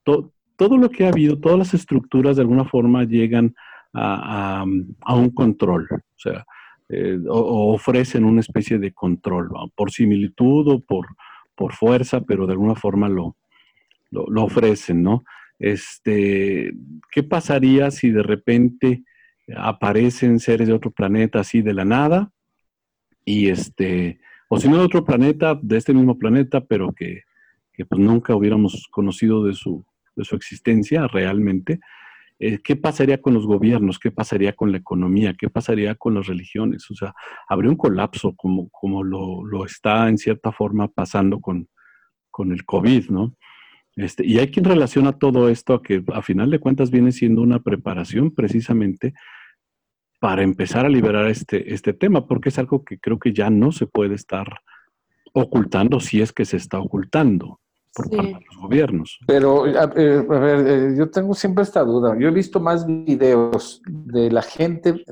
todo 0.04 0.78
lo 0.78 0.90
que 0.90 1.06
ha 1.06 1.10
habido, 1.10 1.40
todas 1.40 1.58
las 1.58 1.74
estructuras 1.74 2.36
de 2.36 2.42
alguna 2.42 2.66
forma 2.66 3.04
llegan 3.04 3.56
a, 3.94 4.66
un 4.66 5.30
control, 5.30 5.88
o 5.92 6.20
sea, 6.20 6.46
o, 7.30 7.74
ofrecen 7.74 8.26
una 8.26 8.42
especie 8.42 8.80
de 8.80 8.92
control, 8.92 9.50
por 9.76 9.92
similitud 9.92 10.68
o 10.68 10.80
por, 10.80 11.08
por 11.56 11.74
fuerza, 11.74 12.22
pero 12.22 12.48
de 12.48 12.54
alguna 12.54 12.76
forma 12.76 13.08
lo, 13.08 13.38
lo, 14.14 14.44
ofrecen, 14.44 15.04
¿no? 15.04 15.24
Este, 15.60 16.74
¿Qué 17.12 17.24
pasaría 17.24 17.92
si 17.92 18.10
de 18.12 18.24
repente 18.24 19.04
aparecen 19.56 20.40
seres 20.40 20.68
de 20.68 20.74
otro 20.74 20.92
planeta 20.92 21.40
así 21.40 21.62
de 21.62 21.74
la 21.74 21.86
nada? 21.86 22.32
Y 23.26 23.50
este, 23.50 24.20
o 24.54 24.60
si 24.60 24.70
no 24.70 24.78
de 24.78 24.84
otro 24.84 25.04
planeta, 25.04 25.58
de 25.60 25.78
este 25.78 25.96
mismo 25.96 26.20
planeta, 26.20 26.62
pero 26.62 26.94
que, 26.94 27.22
pues 27.76 28.00
nunca 28.00 28.36
hubiéramos 28.36 28.88
conocido 28.92 29.44
de 29.44 29.56
su, 29.56 29.84
de 30.16 30.24
su 30.24 30.36
existencia 30.36 31.08
realmente. 31.08 31.80
Eh, 32.38 32.60
¿Qué 32.64 32.76
pasaría 32.76 33.20
con 33.20 33.34
los 33.34 33.48
gobiernos? 33.48 33.98
¿Qué 33.98 34.12
pasaría 34.12 34.54
con 34.54 34.72
la 34.72 34.78
economía? 34.78 35.34
¿Qué 35.36 35.50
pasaría 35.50 35.96
con 35.96 36.14
las 36.14 36.28
religiones? 36.28 36.90
O 36.92 36.94
sea, 36.94 37.16
habría 37.48 37.72
un 37.72 37.78
colapso 37.78 38.36
como, 38.36 38.70
como 38.70 39.04
lo, 39.04 39.44
lo 39.44 39.66
está 39.66 40.08
en 40.08 40.20
cierta 40.20 40.52
forma 40.52 40.88
pasando 40.88 41.40
con, 41.40 41.68
con 42.30 42.52
el 42.52 42.64
COVID, 42.64 43.10
¿no? 43.10 43.36
Este, 43.96 44.24
y 44.24 44.38
hay 44.38 44.52
quien 44.52 44.66
relaciona 44.66 45.14
todo 45.14 45.50
esto 45.50 45.74
a 45.74 45.82
que 45.82 46.04
a 46.14 46.22
final 46.22 46.52
de 46.52 46.60
cuentas 46.60 46.92
viene 46.92 47.12
siendo 47.12 47.42
una 47.42 47.58
preparación 47.60 48.30
precisamente 48.30 49.16
para 50.24 50.42
empezar 50.42 50.86
a 50.86 50.90
liberar 50.90 51.28
este, 51.28 51.74
este 51.74 51.92
tema, 51.92 52.26
porque 52.26 52.48
es 52.48 52.58
algo 52.58 52.86
que 52.86 52.98
creo 52.98 53.20
que 53.20 53.34
ya 53.34 53.50
no 53.50 53.74
se 53.74 53.88
puede 53.88 54.16
estar 54.16 54.48
ocultando 55.34 56.00
si 56.00 56.22
es 56.22 56.32
que 56.32 56.46
se 56.46 56.56
está 56.56 56.80
ocultando 56.80 57.60
por 57.94 58.10
parte 58.10 58.28
de 58.28 58.46
los 58.46 58.58
gobiernos. 58.58 59.20
Pero, 59.28 59.66
a, 59.66 59.86
ver, 59.88 60.66
eh, 60.66 60.96
yo 60.98 61.12
tengo 61.12 61.34
siempre 61.34 61.66
esta 61.66 61.84
duda. 61.84 62.18
Yo 62.18 62.30
he 62.30 62.32
visto 62.32 62.62
más 62.62 62.86
videos 62.88 63.82
de 63.86 64.32
la 64.32 64.42
gente 64.42 65.04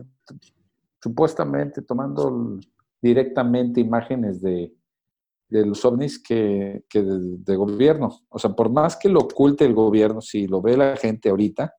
supuestamente 1.04 1.82
tomando 1.82 2.58
directamente 3.02 3.82
imágenes 3.82 4.42
de, 4.42 4.72
de 5.50 5.66
los 5.66 5.84
ovnis 5.84 6.24
que, 6.24 6.86
de, 6.90 7.56
gobierno. 7.58 8.18
O 8.30 8.40
sea, 8.40 8.52
por 8.52 8.72
más 8.72 8.96
que 8.96 9.10
lo 9.10 9.20
oculte 9.20 9.66
el 9.66 9.74
gobierno, 9.74 10.22
si 10.22 10.48
lo 10.48 10.62
ve 10.62 10.78
la 10.78 10.96
gente 10.96 11.28
ahorita, 11.28 11.74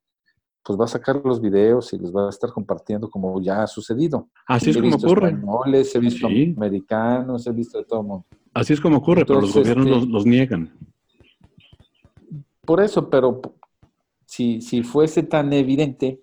pues 0.64 0.78
va 0.78 0.84
a 0.84 0.88
sacar 0.88 1.20
los 1.24 1.40
videos 1.40 1.92
y 1.92 1.98
los 1.98 2.14
va 2.14 2.26
a 2.26 2.30
estar 2.30 2.50
compartiendo 2.52 3.10
como 3.10 3.40
ya 3.40 3.62
ha 3.62 3.66
sucedido. 3.66 4.28
Así 4.46 4.70
es 4.70 4.76
como 4.76 4.96
ocurre. 4.96 5.30
Españoles, 5.30 5.94
he 5.94 5.98
visto 5.98 6.26
americanos, 6.26 7.46
he 7.46 7.52
visto 7.52 7.78
de 7.78 7.84
todo 7.84 8.00
el 8.00 8.06
mundo. 8.06 8.26
Así 8.54 8.72
es 8.72 8.80
como 8.80 8.98
ocurre, 8.98 9.24
pero 9.24 9.40
los 9.40 9.54
gobiernos 9.54 9.86
este 9.86 10.08
los, 10.08 10.26
niegan. 10.26 10.72
Por 12.64 12.80
eso, 12.80 13.08
pero 13.10 13.40
si, 14.26 14.60
si 14.60 14.82
fuese 14.82 15.22
tan 15.24 15.52
evidente, 15.52 16.20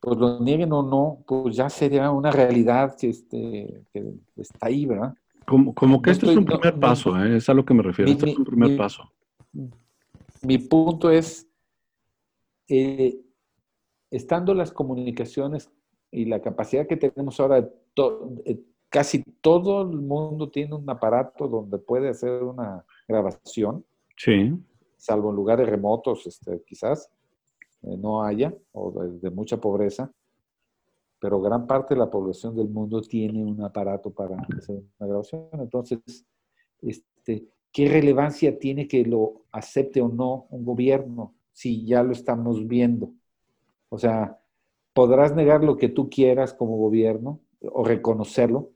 pues 0.00 0.16
lo 0.16 0.40
nieguen 0.40 0.72
o 0.72 0.82
no, 0.82 1.24
pues 1.26 1.56
ya 1.56 1.68
sería 1.68 2.10
una 2.10 2.30
realidad 2.30 2.96
que, 2.96 3.10
este, 3.10 3.84
que 3.92 4.14
está 4.36 4.66
ahí, 4.66 4.86
¿verdad? 4.86 5.14
Como, 5.44 6.02
que 6.02 6.10
esto 6.10 6.30
es 6.30 6.36
un 6.36 6.44
primer 6.44 6.78
paso, 6.78 7.16
¿eh? 7.24 7.38
es 7.38 7.48
a 7.48 7.54
lo 7.54 7.64
que 7.64 7.72
me 7.72 7.82
refiero. 7.82 8.10
esto 8.10 8.26
es 8.26 8.36
un 8.36 8.44
primer 8.44 8.76
paso. 8.76 9.10
Mi 10.42 10.58
punto 10.58 11.10
es, 11.10 11.48
eh, 12.68 13.18
estando 14.10 14.54
las 14.54 14.72
comunicaciones 14.72 15.70
y 16.10 16.24
la 16.24 16.40
capacidad 16.40 16.86
que 16.86 16.96
tenemos 16.96 17.38
ahora, 17.40 17.68
eh, 18.44 18.60
casi 18.88 19.22
todo 19.40 19.82
el 19.82 20.00
mundo 20.00 20.50
tiene 20.50 20.74
un 20.74 20.88
aparato 20.88 21.48
donde 21.48 21.78
puede 21.78 22.08
hacer 22.08 22.42
una 22.42 22.84
grabación. 23.06 23.84
Sí. 24.16 24.54
Salvo 24.96 25.30
en 25.30 25.36
lugares 25.36 25.68
remotos, 25.68 26.26
este, 26.26 26.62
quizás 26.66 27.10
no 27.82 28.24
haya, 28.24 28.52
o 28.72 28.90
de 28.90 29.30
mucha 29.30 29.56
pobreza 29.58 30.12
pero 31.20 31.40
gran 31.40 31.66
parte 31.66 31.94
de 31.94 32.00
la 32.00 32.10
población 32.10 32.54
del 32.54 32.68
mundo 32.68 33.00
tiene 33.02 33.42
un 33.44 33.62
aparato 33.62 34.10
para 34.10 34.36
hacer 34.56 34.76
una 34.98 35.08
grabación. 35.08 35.48
Entonces, 35.54 36.24
este, 36.80 37.48
¿qué 37.72 37.88
relevancia 37.88 38.58
tiene 38.58 38.86
que 38.86 39.04
lo 39.04 39.42
acepte 39.50 40.00
o 40.00 40.08
no 40.08 40.46
un 40.50 40.64
gobierno 40.64 41.34
si 41.52 41.84
ya 41.84 42.02
lo 42.02 42.12
estamos 42.12 42.66
viendo? 42.66 43.12
O 43.88 43.98
sea, 43.98 44.38
podrás 44.92 45.34
negar 45.34 45.64
lo 45.64 45.76
que 45.76 45.88
tú 45.88 46.08
quieras 46.10 46.54
como 46.54 46.76
gobierno 46.76 47.40
o 47.60 47.84
reconocerlo, 47.84 48.72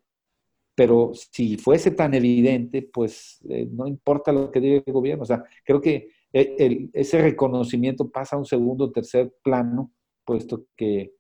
pero 0.75 1.13
si 1.15 1.57
fuese 1.57 1.91
tan 1.91 2.15
evidente, 2.15 2.83
pues 2.83 3.41
eh, 3.49 3.69
no 3.71 3.87
importa 3.87 4.33
lo 4.33 4.51
que 4.51 4.61
diga 4.61 4.83
el 4.85 4.93
gobierno. 4.93 5.25
O 5.25 5.27
sea, 5.27 5.45
creo 5.65 5.81
que 5.81 6.09
eh, 6.33 6.89
ese 6.93 7.21
reconocimiento 7.21 8.11
pasa 8.11 8.37
a 8.37 8.39
un 8.39 8.47
segundo 8.47 8.87
o 8.87 8.91
tercer 8.93 9.35
plano, 9.43 9.93
puesto 10.25 10.65
que 10.77 11.13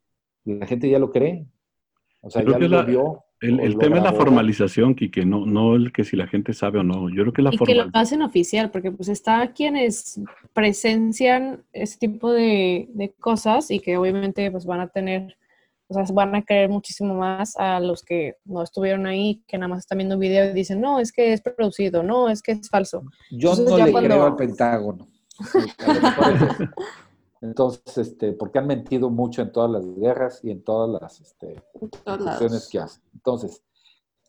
la 0.44 0.66
gente 0.66 0.88
ya 0.88 0.98
lo 0.98 1.10
cree. 1.10 1.46
O 2.20 2.30
sea, 2.30 2.42
ya 2.42 2.58
lo 2.58 2.86
vio. 2.86 3.24
El, 3.42 3.76
tema 3.76 3.96
es 3.96 4.04
la 4.04 4.12
formalización, 4.12 4.94
Kike, 4.94 5.24
no, 5.24 5.44
no 5.44 5.74
el 5.74 5.92
que 5.92 6.04
si 6.04 6.16
la 6.16 6.28
gente 6.28 6.54
sabe 6.54 6.78
o 6.78 6.84
no. 6.84 7.08
Yo 7.10 7.22
creo 7.22 7.32
que 7.32 7.42
la 7.42 7.50
y 7.52 7.58
que 7.58 7.74
lo 7.74 7.90
hacen 7.92 8.22
oficial, 8.22 8.70
porque 8.70 8.92
pues 8.92 9.08
está 9.08 9.52
quienes 9.52 10.20
presencian 10.52 11.64
ese 11.72 11.98
tipo 11.98 12.30
de, 12.30 12.88
de, 12.94 13.12
cosas 13.18 13.72
y 13.72 13.80
que 13.80 13.96
obviamente 13.96 14.48
pues 14.52 14.64
van 14.64 14.78
a 14.78 14.86
tener, 14.86 15.36
o 15.88 15.94
sea, 15.94 16.04
van 16.14 16.36
a 16.36 16.42
creer 16.42 16.70
muchísimo 16.70 17.14
más 17.14 17.56
a 17.56 17.80
los 17.80 18.04
que 18.04 18.36
no 18.44 18.62
estuvieron 18.62 19.06
ahí, 19.06 19.42
que 19.48 19.58
nada 19.58 19.68
más 19.68 19.80
están 19.80 19.98
viendo 19.98 20.14
un 20.14 20.20
video 20.20 20.48
y 20.48 20.52
dicen, 20.52 20.80
no, 20.80 21.00
es 21.00 21.10
que 21.10 21.32
es 21.32 21.40
producido, 21.40 22.04
no, 22.04 22.30
es 22.30 22.42
que 22.42 22.52
es 22.52 22.68
falso. 22.70 23.02
Yo 23.32 23.56
no 23.56 23.76
le 23.76 23.92
creo 23.92 24.24
al 24.24 24.36
Pentágono. 24.36 25.08
Entonces, 27.42 27.98
este, 27.98 28.32
porque 28.32 28.60
han 28.60 28.68
mentido 28.68 29.10
mucho 29.10 29.42
en 29.42 29.50
todas 29.50 29.70
las 29.70 29.94
guerras 29.96 30.40
y 30.44 30.52
en 30.52 30.62
todas 30.62 31.02
las 31.02 31.20
este, 31.20 31.60
acciones 32.06 32.68
que 32.70 32.78
hacen. 32.78 33.02
Entonces, 33.12 33.62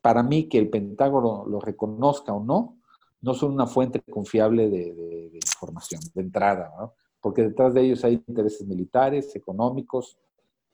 para 0.01 0.23
mí 0.23 0.49
que 0.49 0.57
el 0.57 0.69
Pentágono 0.69 1.45
lo 1.47 1.59
reconozca 1.59 2.33
o 2.33 2.43
no, 2.43 2.79
no 3.21 3.33
son 3.35 3.53
una 3.53 3.67
fuente 3.67 4.01
confiable 4.01 4.67
de, 4.67 5.29
información, 5.33 6.01
de 6.13 6.21
entrada, 6.21 6.73
¿no? 6.77 6.93
porque 7.21 7.43
detrás 7.43 7.73
de 7.73 7.81
ellos 7.83 8.03
hay 8.03 8.21
intereses 8.27 8.67
militares, 8.67 9.35
económicos. 9.35 10.17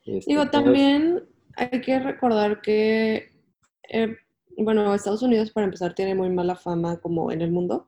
Este, 0.06 0.32
Digo, 0.32 0.50
también 0.50 1.26
hay 1.58 1.82
que 1.82 2.00
recordar 2.00 2.62
que, 2.62 3.34
eh, 3.90 4.16
bueno, 4.58 4.96
Estados 4.96 5.22
Unidos, 5.22 5.52
para 5.52 5.66
empezar, 5.66 5.94
tiene 5.94 6.16
muy 6.16 6.30
mala 6.30 6.56
fama 6.56 6.98
como 6.98 7.32
en 7.32 7.42
el 7.42 7.52
mundo. 7.52 7.88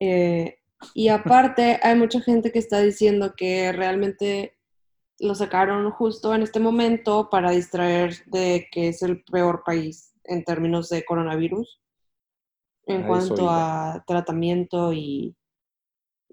Eh, 0.00 0.59
y 0.94 1.08
aparte, 1.08 1.78
hay 1.82 1.96
mucha 1.96 2.20
gente 2.20 2.52
que 2.52 2.58
está 2.58 2.80
diciendo 2.80 3.34
que 3.36 3.72
realmente 3.72 4.56
lo 5.18 5.34
sacaron 5.34 5.90
justo 5.90 6.34
en 6.34 6.42
este 6.42 6.60
momento 6.60 7.28
para 7.30 7.50
distraer 7.50 8.24
de 8.26 8.68
que 8.72 8.88
es 8.88 9.02
el 9.02 9.22
peor 9.24 9.62
país 9.64 10.14
en 10.24 10.44
términos 10.44 10.88
de 10.88 11.04
coronavirus 11.04 11.80
en 12.86 13.06
cuanto 13.06 13.48
a 13.48 14.02
tratamiento 14.06 14.92
y, 14.92 15.36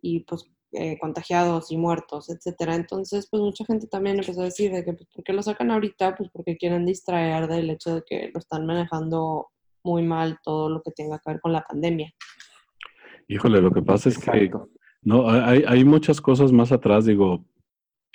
y 0.02 0.22
pues 0.22 0.50
eh, 0.72 0.98
contagiados 1.00 1.72
y 1.72 1.78
muertos, 1.78 2.30
etcétera. 2.30 2.76
Entonces, 2.76 3.28
pues 3.30 3.42
mucha 3.42 3.66
gente 3.66 3.88
también 3.88 4.20
empezó 4.20 4.42
a 4.42 4.46
decir 4.46 4.72
de 4.72 4.84
que 4.84 4.94
pues, 4.94 5.08
¿por 5.14 5.24
qué 5.24 5.34
lo 5.34 5.44
sacan 5.44 5.72
ahorita? 5.72 6.16
Pues 6.16 6.30
porque 6.32 6.58
quieren 6.58 6.86
distraer 6.86 7.48
del 7.48 7.70
hecho 7.70 7.96
de 7.96 8.04
que 8.06 8.32
lo 8.34 8.40
están 8.40 8.66
manejando 8.66 9.48
muy 9.84 10.04
mal 10.04 10.40
todo 10.44 10.70
lo 10.70 10.82
que 10.82 10.92
tenga 10.92 11.20
que 11.20 11.32
ver 11.32 11.42
con 11.42 11.54
la 11.54 11.64
pandemia. 11.64 12.12
Híjole, 13.28 13.62
lo 13.62 13.72
que 13.72 13.82
pasa 13.82 14.10
es 14.10 14.18
que 14.18 14.52
no, 15.02 15.30
hay, 15.30 15.64
hay, 15.68 15.84
muchas 15.84 16.22
cosas 16.22 16.52
más 16.52 16.72
atrás. 16.72 17.06
Digo, 17.06 17.46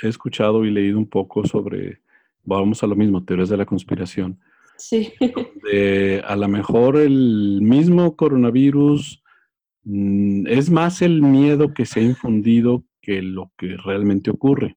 he 0.03 0.09
escuchado 0.09 0.65
y 0.65 0.71
leído 0.71 0.99
un 0.99 1.09
poco 1.09 1.47
sobre, 1.47 2.01
vamos 2.45 2.83
a 2.83 2.87
lo 2.87 2.97
mismo, 2.97 3.25
teorías 3.25 3.49
de 3.49 3.57
la 3.57 3.67
conspiración. 3.67 4.41
Sí. 4.77 5.13
a 6.27 6.37
lo 6.37 6.49
mejor 6.49 6.97
el 6.97 7.61
mismo 7.63 8.17
coronavirus 8.17 9.23
mm, 9.85 10.47
es 10.47 10.71
más 10.71 11.03
el 11.03 11.23
miedo 11.23 11.73
que 11.73 11.87
se 11.87 12.01
ha 12.01 12.03
infundido 12.03 12.85
que 13.01 13.23
lo 13.23 13.53
que 13.57 13.77
realmente 13.77 14.31
ocurre. 14.31 14.77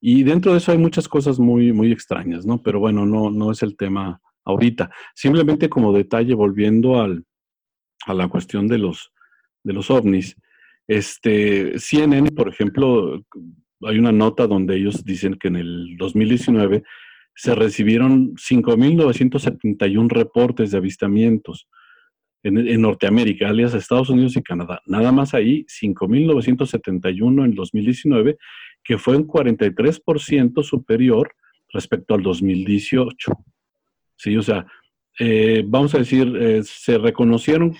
Y 0.00 0.22
dentro 0.22 0.52
de 0.52 0.58
eso 0.58 0.72
hay 0.72 0.78
muchas 0.78 1.08
cosas 1.08 1.38
muy, 1.38 1.72
muy 1.72 1.90
extrañas, 1.90 2.46
¿no? 2.46 2.62
Pero 2.62 2.78
bueno, 2.80 3.06
no, 3.06 3.30
no 3.30 3.50
es 3.50 3.62
el 3.62 3.76
tema 3.76 4.20
ahorita. 4.44 4.90
Simplemente 5.14 5.68
como 5.68 5.92
detalle, 5.92 6.34
volviendo 6.34 7.00
al, 7.00 7.24
a 8.06 8.14
la 8.14 8.28
cuestión 8.28 8.68
de 8.68 8.78
los, 8.78 9.12
de 9.66 9.72
los 9.72 9.90
ovnis. 9.90 10.36
Este, 10.86 11.78
CNN, 11.78 12.30
por 12.30 12.48
ejemplo, 12.48 13.20
hay 13.82 13.98
una 13.98 14.12
nota 14.12 14.46
donde 14.46 14.76
ellos 14.76 15.04
dicen 15.04 15.34
que 15.34 15.48
en 15.48 15.56
el 15.56 15.96
2019 15.98 16.84
se 17.34 17.54
recibieron 17.54 18.34
5.971 18.36 20.08
reportes 20.08 20.70
de 20.70 20.78
avistamientos 20.78 21.68
en, 22.42 22.80
Norteamérica, 22.80 23.48
alias 23.48 23.74
Estados 23.74 24.08
Unidos 24.08 24.36
y 24.36 24.42
Canadá. 24.42 24.80
Nada 24.86 25.10
más 25.10 25.34
ahí, 25.34 25.66
5.971 25.66 27.44
en 27.44 27.54
2019, 27.54 28.38
que 28.84 28.98
fue 28.98 29.16
un 29.16 29.26
43% 29.26 30.62
superior 30.62 31.32
respecto 31.72 32.14
al 32.14 32.22
2018. 32.22 33.32
Sí, 34.14 34.36
o 34.36 34.42
sea, 34.42 34.64
eh, 35.18 35.64
vamos 35.66 35.94
a 35.96 35.98
decir, 35.98 36.32
eh, 36.40 36.62
se 36.62 36.98
reconocieron, 36.98 37.74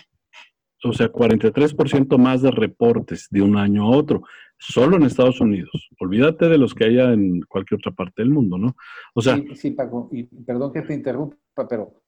o 0.84 0.92
sea, 0.92 1.10
43% 1.10 2.18
más 2.18 2.42
de 2.42 2.50
reportes 2.50 3.28
de 3.30 3.42
un 3.42 3.56
año 3.56 3.84
a 3.84 3.96
otro, 3.96 4.22
solo 4.58 4.96
en 4.96 5.04
Estados 5.04 5.40
Unidos. 5.40 5.88
Olvídate 5.98 6.48
de 6.48 6.58
los 6.58 6.74
que 6.74 6.84
haya 6.84 7.12
en 7.12 7.40
cualquier 7.42 7.78
otra 7.78 7.92
parte 7.92 8.22
del 8.22 8.30
mundo, 8.30 8.58
¿no? 8.58 8.76
O 9.14 9.22
sea... 9.22 9.42
Sí, 9.54 9.70
Paco, 9.72 10.08
y 10.12 10.24
perdón 10.24 10.72
que 10.72 10.82
te 10.82 10.94
interrumpa, 10.94 11.36
pero 11.68 12.02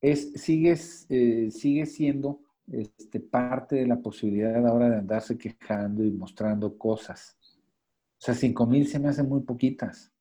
es, 0.00 0.32
sigues, 0.34 1.06
eh, 1.08 1.48
sigue 1.50 1.86
siendo 1.86 2.40
este, 2.70 3.20
parte 3.20 3.76
de 3.76 3.86
la 3.86 4.00
posibilidad 4.00 4.66
ahora 4.66 4.90
de 4.90 4.96
andarse 4.96 5.38
quejando 5.38 6.04
y 6.04 6.10
mostrando 6.10 6.76
cosas. 6.76 7.36
O 8.20 8.20
sea, 8.20 8.34
5 8.34 8.66
mil 8.66 8.86
se 8.86 8.98
me 8.98 9.08
hacen 9.08 9.28
muy 9.28 9.40
poquitas. 9.40 10.12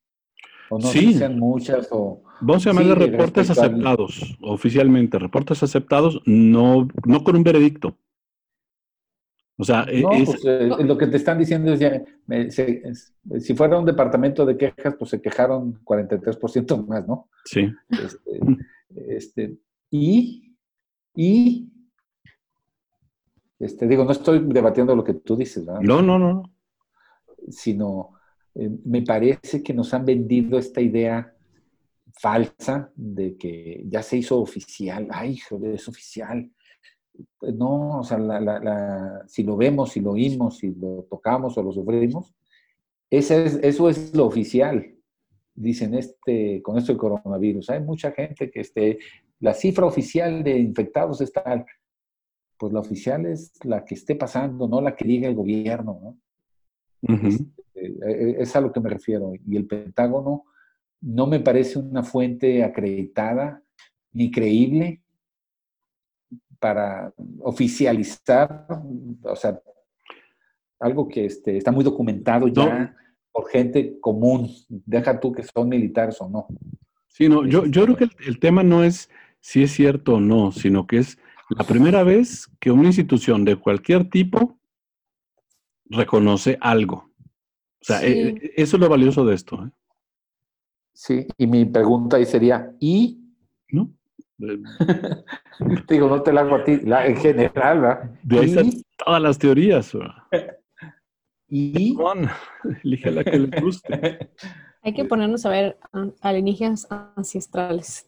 O 0.69 0.77
no 0.77 0.87
sí. 0.87 1.13
sean 1.13 1.39
muchas 1.39 1.87
o... 1.91 2.23
Vamos 2.41 2.65
a 2.65 2.69
llamarle 2.69 2.95
reportes 2.95 3.49
aceptados, 3.49 4.37
oficialmente, 4.41 5.17
reportes 5.19 5.63
aceptados, 5.63 6.21
no, 6.25 6.87
no 7.05 7.23
con 7.23 7.35
un 7.35 7.43
veredicto. 7.43 7.97
O 9.59 9.63
sea, 9.63 9.85
e, 9.89 10.03
pues, 10.03 10.45
eh, 10.45 10.69
lo 10.83 10.97
que 10.97 11.07
te 11.07 11.17
están 11.17 11.39
diciendo 11.39 11.73
es 11.73 11.79
ya, 11.79 12.03
si 13.39 13.55
fuera 13.55 13.79
un 13.79 13.85
departamento 13.85 14.45
de 14.45 14.55
quejas, 14.55 14.95
pues 14.99 15.09
se 15.09 15.21
quejaron 15.21 15.83
43% 15.83 16.85
más, 16.87 17.07
¿no? 17.07 17.27
Sí. 17.43 17.67
Este, 17.89 18.39
este, 18.95 19.57
y, 19.89 20.55
y, 21.15 21.67
este, 23.57 23.87
digo, 23.87 24.05
no 24.05 24.11
estoy 24.11 24.43
debatiendo 24.45 24.95
lo 24.95 25.03
que 25.03 25.15
tú 25.15 25.35
dices, 25.35 25.65
¿verdad? 25.65 25.81
No, 25.81 26.03
no, 26.03 26.19
no. 26.19 26.43
Sino, 27.49 28.11
eh, 28.53 28.69
me 28.85 29.01
parece 29.01 29.63
que 29.63 29.73
nos 29.73 29.91
han 29.95 30.05
vendido 30.05 30.59
esta 30.59 30.81
idea 30.81 31.33
falsa 32.19 32.91
de 32.95 33.37
que 33.37 33.83
ya 33.87 34.01
se 34.01 34.17
hizo 34.17 34.39
oficial. 34.39 35.07
Ay, 35.11 35.33
hijo, 35.33 35.59
es 35.63 35.87
oficial. 35.87 36.49
No, 37.41 37.99
o 37.99 38.03
sea, 38.03 39.23
si 39.27 39.43
lo 39.43 39.57
vemos, 39.57 39.91
si 39.91 40.01
lo 40.01 40.11
oímos, 40.11 40.57
si 40.57 40.73
lo 40.75 41.07
tocamos 41.09 41.57
o 41.57 41.63
lo 41.63 41.71
sufrimos, 41.71 42.33
es, 43.09 43.31
eso 43.31 43.89
es 43.89 44.15
lo 44.15 44.25
oficial. 44.25 44.95
Dicen 45.55 45.95
este, 45.95 46.61
con 46.61 46.77
esto 46.77 46.91
del 46.91 46.99
coronavirus. 46.99 47.69
Hay 47.71 47.81
mucha 47.81 48.11
gente 48.11 48.51
que 48.51 48.61
esté, 48.61 48.99
la 49.39 49.53
cifra 49.53 49.85
oficial 49.85 50.43
de 50.43 50.59
infectados 50.59 51.21
está, 51.21 51.65
pues 52.57 52.73
la 52.73 52.79
oficial 52.79 53.25
es 53.25 53.53
la 53.63 53.83
que 53.83 53.95
esté 53.95 54.15
pasando, 54.15 54.67
no 54.67 54.81
la 54.81 54.95
que 54.95 55.05
diga 55.05 55.27
el 55.27 55.35
gobierno. 55.35 55.99
¿no? 56.01 56.17
Este, 57.01 57.53
eh, 57.75 58.35
es 58.39 58.55
a 58.55 58.61
lo 58.61 58.71
que 58.71 58.79
me 58.79 58.89
refiero. 58.89 59.33
Y 59.47 59.57
el 59.57 59.65
Pentágono 59.65 60.45
no 61.01 61.27
me 61.27 61.39
parece 61.39 61.79
una 61.79 62.03
fuente 62.03 62.63
acreditada 62.63 63.61
ni 64.11 64.31
creíble 64.31 65.01
para 66.59 67.13
oficializar, 67.41 68.67
o 69.21 69.35
sea, 69.35 69.61
algo 70.79 71.07
que 71.07 71.25
este, 71.25 71.57
está 71.57 71.71
muy 71.71 71.83
documentado 71.83 72.47
ya 72.47 72.95
por 73.31 73.49
gente 73.49 73.99
común. 73.99 74.49
Deja 74.67 75.19
tú 75.19 75.31
que 75.31 75.43
son 75.43 75.69
militares 75.69 76.19
o 76.19 76.29
no. 76.29 76.47
Sí, 77.07 77.29
no, 77.29 77.45
yo, 77.45 77.65
yo 77.65 77.83
creo 77.83 77.95
que 77.95 78.09
el, 78.25 78.39
tema 78.39 78.63
no 78.63 78.83
es 78.83 79.09
si 79.39 79.63
es 79.63 79.71
cierto 79.71 80.15
o 80.15 80.19
no, 80.19 80.51
sino 80.51 80.87
que 80.87 80.97
es 80.97 81.17
la 81.49 81.63
primera 81.63 82.03
vez 82.03 82.49
que 82.59 82.71
una 82.71 82.87
institución 82.87 83.45
de 83.45 83.55
cualquier 83.55 84.09
tipo 84.09 84.59
reconoce 85.85 86.57
algo. 86.61 87.09
O 87.81 87.85
sea, 87.85 88.03
e, 88.03 88.29
e, 88.29 88.53
eso 88.57 88.77
es 88.77 88.81
lo 88.81 88.89
valioso 88.89 89.25
de 89.25 89.35
esto. 89.35 89.63
¿eh? 89.65 89.71
Sí, 90.97 91.27
y 91.37 91.45
mi 91.45 91.63
pregunta 91.63 92.17
ahí 92.17 92.25
sería, 92.25 92.75
¿y? 92.79 93.21
¿No? 93.69 93.93
Digo, 95.87 96.09
no 96.09 96.23
te 96.23 96.33
la 96.33 96.41
hago 96.41 96.55
a 96.55 96.63
ti, 96.63 96.77
la, 96.77 97.05
en 97.05 97.17
general, 97.17 97.81
¿verdad? 97.81 98.11
De 98.23 98.39
ahí 98.39 98.49
están 98.49 98.71
todas 98.97 99.21
las 99.21 99.37
teorías. 99.37 99.95
¿Y? 101.47 101.95
elige 102.83 103.11
la 103.11 103.23
que 103.23 103.37
le 103.37 103.61
guste. 103.61 104.31
Hay 104.81 104.93
que 104.95 105.05
ponernos 105.05 105.45
a 105.45 105.49
ver 105.49 105.77
alienígenas 106.21 106.87
ancestrales. 106.89 108.07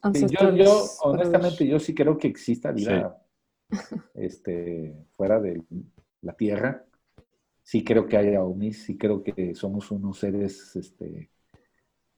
yo, 0.57 0.85
honestamente, 1.03 1.67
yo 1.67 1.79
sí 1.79 1.93
creo 1.93 2.17
que 2.17 2.27
exista 2.27 2.71
vida 2.71 3.21
este, 4.15 4.95
fuera 5.15 5.39
de 5.39 5.61
la 6.21 6.33
Tierra. 6.33 6.87
Sí 7.61 7.83
creo 7.83 8.07
que 8.07 8.17
haya 8.17 8.41
ovnis, 8.41 8.81
sí 8.83 8.97
creo 8.97 9.21
que 9.21 9.53
somos 9.53 9.91
unos 9.91 10.17
seres 10.17 10.75
este, 10.75 11.29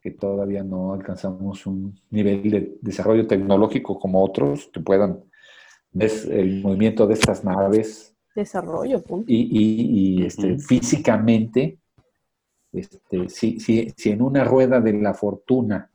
que 0.02 0.12
todavía 0.12 0.64
no 0.64 0.94
alcanzamos 0.94 1.66
un 1.68 2.00
nivel 2.10 2.50
de 2.50 2.78
desarrollo 2.82 3.28
tecnológico 3.28 4.00
como 4.00 4.24
otros, 4.24 4.70
que 4.74 4.80
puedan 4.80 5.24
ver 5.92 6.12
el 6.32 6.62
movimiento 6.62 7.06
de 7.06 7.14
estas 7.14 7.44
naves. 7.44 8.16
Desarrollo, 8.36 9.04
punto. 9.04 9.26
Y, 9.28 10.26
este, 10.26 10.58
físicamente, 10.58 11.78
este, 12.74 13.30
si, 13.30 13.60
si, 13.60 13.94
si, 13.96 14.10
en 14.10 14.24
una 14.24 14.44
rueda 14.44 14.82
de 14.82 14.94
la 14.94 15.14
fortuna, 15.14 15.92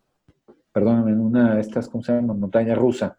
perdóname, 0.71 1.11
en 1.11 1.21
una 1.21 1.57
de 1.57 1.63
estas, 1.63 1.89
¿cómo 1.89 2.05
se 2.05 2.13
llama? 2.13 2.35
Montaña 2.35 2.77
rusa, 2.77 3.19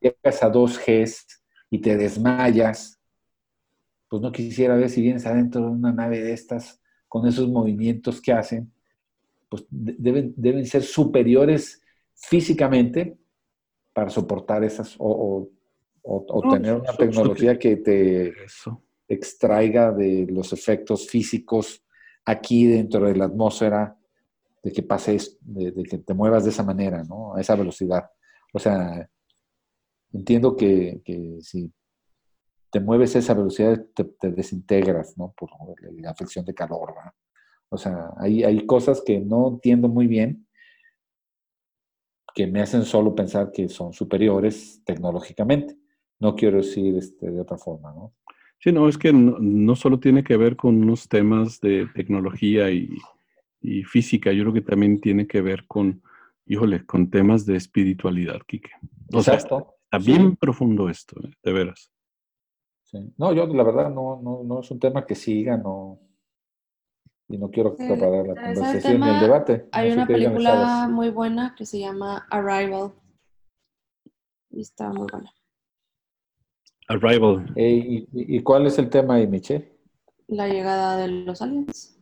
llegas 0.00 0.42
a 0.42 0.48
dos 0.48 0.78
Gs 0.78 1.42
y 1.70 1.78
te 1.80 1.96
desmayas, 1.96 3.00
pues 4.08 4.22
no 4.22 4.30
quisiera 4.30 4.76
ver 4.76 4.90
si 4.90 5.02
vienes 5.02 5.26
adentro 5.26 5.62
de 5.62 5.68
una 5.68 5.92
nave 5.92 6.20
de 6.20 6.32
estas 6.32 6.80
con 7.08 7.26
esos 7.26 7.48
movimientos 7.48 8.20
que 8.20 8.32
hacen 8.32 8.70
pues 9.48 9.64
deben, 9.70 10.34
deben 10.36 10.66
ser 10.66 10.82
superiores 10.82 11.82
físicamente 12.14 13.16
para 13.92 14.10
soportar 14.10 14.64
esas 14.64 14.94
o, 14.98 15.50
tener 16.50 16.74
una 16.74 16.96
tecnología 16.96 17.58
que 17.58 17.76
te 17.76 18.32
extraiga 19.08 19.92
de 19.92 20.26
los 20.30 20.52
efectos 20.52 21.08
físicos 21.08 21.84
aquí 22.24 22.66
dentro 22.66 23.06
de 23.06 23.16
la 23.16 23.26
atmósfera, 23.26 23.98
de 24.62 24.72
que 24.72 24.82
pases, 24.82 25.38
de, 25.40 25.72
que 25.82 25.98
te 25.98 26.14
muevas 26.14 26.44
de 26.44 26.50
esa 26.50 26.62
manera, 26.62 27.02
¿no? 27.04 27.34
A 27.34 27.40
esa 27.40 27.56
velocidad. 27.56 28.10
O 28.52 28.58
sea, 28.58 29.08
entiendo 30.12 30.56
que, 30.56 31.02
si 31.40 31.72
te 32.70 32.80
mueves 32.80 33.16
a 33.16 33.18
esa 33.18 33.34
velocidad 33.34 33.84
te, 33.94 34.30
desintegras, 34.30 35.16
¿no? 35.18 35.34
Por 35.36 35.50
la 36.00 36.14
fricción 36.14 36.44
de 36.44 36.54
calor, 36.54 36.94
¿no? 36.94 37.12
O 37.70 37.78
sea, 37.78 38.10
hay, 38.16 38.44
hay 38.44 38.64
cosas 38.66 39.02
que 39.04 39.20
no 39.20 39.48
entiendo 39.48 39.88
muy 39.88 40.06
bien, 40.06 40.46
que 42.34 42.46
me 42.46 42.60
hacen 42.60 42.84
solo 42.84 43.14
pensar 43.14 43.50
que 43.52 43.68
son 43.68 43.92
superiores 43.92 44.80
tecnológicamente. 44.84 45.76
No 46.20 46.36
quiero 46.36 46.58
decir 46.58 46.96
este, 46.96 47.30
de 47.30 47.40
otra 47.40 47.58
forma, 47.58 47.92
¿no? 47.92 48.14
Sí, 48.60 48.72
no, 48.72 48.88
es 48.88 48.98
que 48.98 49.12
no, 49.12 49.76
solo 49.76 50.00
tiene 50.00 50.24
que 50.24 50.36
ver 50.36 50.56
con 50.56 50.82
unos 50.82 51.08
temas 51.08 51.60
de 51.60 51.86
tecnología 51.94 52.70
y, 52.70 52.88
física, 53.84 54.32
yo 54.32 54.44
creo 54.44 54.54
que 54.54 54.60
también 54.62 55.00
tiene 55.00 55.26
que 55.26 55.40
ver 55.40 55.66
con, 55.66 56.02
híjole, 56.46 56.86
con 56.86 57.10
temas 57.10 57.44
de 57.44 57.56
espiritualidad, 57.56 58.40
Quique. 58.46 58.70
O 59.12 59.18
Exacto. 59.18 59.74
está 59.84 59.98
bien 59.98 60.36
profundo 60.36 60.88
esto, 60.88 61.20
¿eh? 61.24 61.30
de 61.42 61.52
veras. 61.52 61.90
No, 63.16 63.32
yo 63.32 63.46
la 63.48 63.62
verdad 63.64 63.90
no, 63.90 64.20
no, 64.22 64.42
no 64.44 64.60
es 64.60 64.70
un 64.70 64.78
tema 64.78 65.04
que 65.04 65.14
siga, 65.14 65.56
no, 65.56 65.98
y 67.28 67.36
no 67.36 67.50
quiero 67.50 67.76
acaparar 67.78 68.26
la 68.26 68.34
conversación 68.34 69.02
y 69.02 69.08
el 69.08 69.20
debate. 69.20 69.66
Hay 69.72 69.92
una 69.92 70.06
película 70.06 70.88
muy 70.90 71.10
buena 71.10 71.54
que 71.56 71.66
se 71.66 71.78
llama 71.78 72.26
Arrival. 72.30 72.92
Y 74.50 74.62
está 74.62 74.88
muy 74.90 75.06
buena. 75.10 75.30
Arrival. 76.88 77.52
¿y, 77.54 78.40
cuál 78.40 78.66
es 78.66 78.78
el 78.78 78.88
tema 78.88 79.16
ahí, 79.16 79.26
Michelle? 79.26 79.70
La 80.26 80.48
llegada 80.48 80.96
de 80.96 81.08
los 81.08 81.42
aliens. 81.42 82.00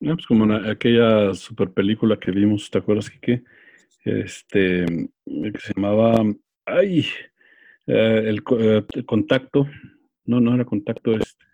No, 0.00 0.14
pues 0.14 0.26
como 0.26 0.50
aquella 0.54 1.34
super 1.34 1.70
película 1.70 2.18
que 2.18 2.30
vimos, 2.30 2.70
¿te 2.70 2.78
acuerdas, 2.78 3.10
que 3.10 3.44
Este, 4.04 4.86
que 4.86 5.60
se 5.60 5.74
llamaba, 5.76 6.14
ay, 6.64 7.04
eh, 7.86 8.22
el, 8.26 8.42
eh, 8.58 8.82
el, 8.94 9.04
contacto, 9.04 9.66
no, 10.24 10.40
no 10.40 10.54
era 10.54 10.64
contacto, 10.64 11.12
este, 11.12 11.44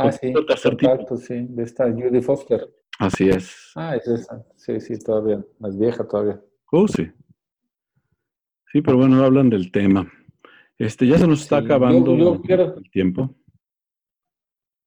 Ah, 0.00 0.12
sí, 0.12 0.32
contacto, 0.32 1.16
sí, 1.16 1.46
de 1.48 1.64
esta 1.64 1.90
Judy 1.90 2.20
Foster. 2.20 2.72
Así 3.00 3.28
es. 3.28 3.72
Ah, 3.74 3.96
es 3.96 4.06
esa. 4.06 4.46
Sí, 4.54 4.80
sí, 4.80 4.96
todavía, 4.96 5.44
más 5.58 5.76
vieja 5.76 6.06
todavía. 6.06 6.40
Oh, 6.70 6.86
sí. 6.86 7.10
Sí, 8.72 8.80
pero 8.80 8.96
bueno, 8.98 9.24
hablan 9.24 9.50
del 9.50 9.72
tema. 9.72 10.08
Este, 10.78 11.04
ya 11.04 11.18
se 11.18 11.26
nos 11.26 11.42
está 11.42 11.58
acabando 11.58 12.14
el 12.14 12.90
tiempo. 12.92 13.34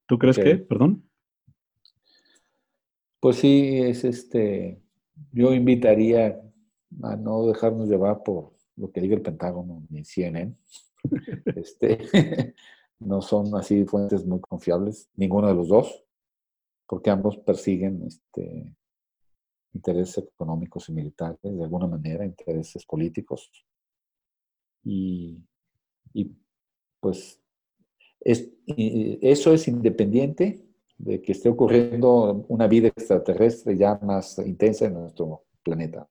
¿Tú 0.08 0.18
crees 0.18 0.40
que? 0.40 0.56
Perdón. 0.56 1.04
Pues 3.20 3.36
sí, 3.36 3.80
es 3.82 4.06
este. 4.06 4.82
Yo 5.34 5.54
invitaría 5.54 6.42
a 7.04 7.16
no 7.18 7.48
dejarnos 7.48 7.90
llevar 7.90 8.24
por 8.24 8.54
lo 8.78 8.92
que 8.94 9.02
diga 9.02 9.16
el 9.16 9.22
Pentágono 9.22 9.86
ni 9.90 10.06
CNN. 10.06 10.56
este, 11.58 12.56
no 13.02 13.22
son 13.22 13.54
así 13.56 13.86
fuentes 13.86 14.26
muy 14.26 14.40
confiables, 14.40 15.10
ninguno 15.16 15.48
de 15.48 15.56
los 15.56 15.68
dos. 15.68 16.04
porque 16.88 17.10
ambos 17.10 17.38
persiguen 17.38 18.04
este, 18.06 18.76
intereses 19.74 20.26
económicos 20.26 20.90
y 20.90 20.92
militares, 20.92 21.40
de 21.42 21.64
alguna 21.64 21.88
manera, 21.88 22.26
intereses 22.26 22.86
políticos. 22.86 23.50
Y, 24.84 25.42
pues 27.00 27.40
eso 28.20 29.54
es 29.54 29.68
independiente 29.68 30.64
de 30.98 31.22
que 31.22 31.32
esté 31.32 31.50
ocurriendo 31.50 32.46
una 32.50 32.68
vida 32.68 32.90
extraterrestre 32.90 33.78
ya 33.78 33.98
más 34.04 34.38
intensa 34.40 34.86
en 34.86 34.96
nuestro 34.96 35.46
planeta. 35.64 36.08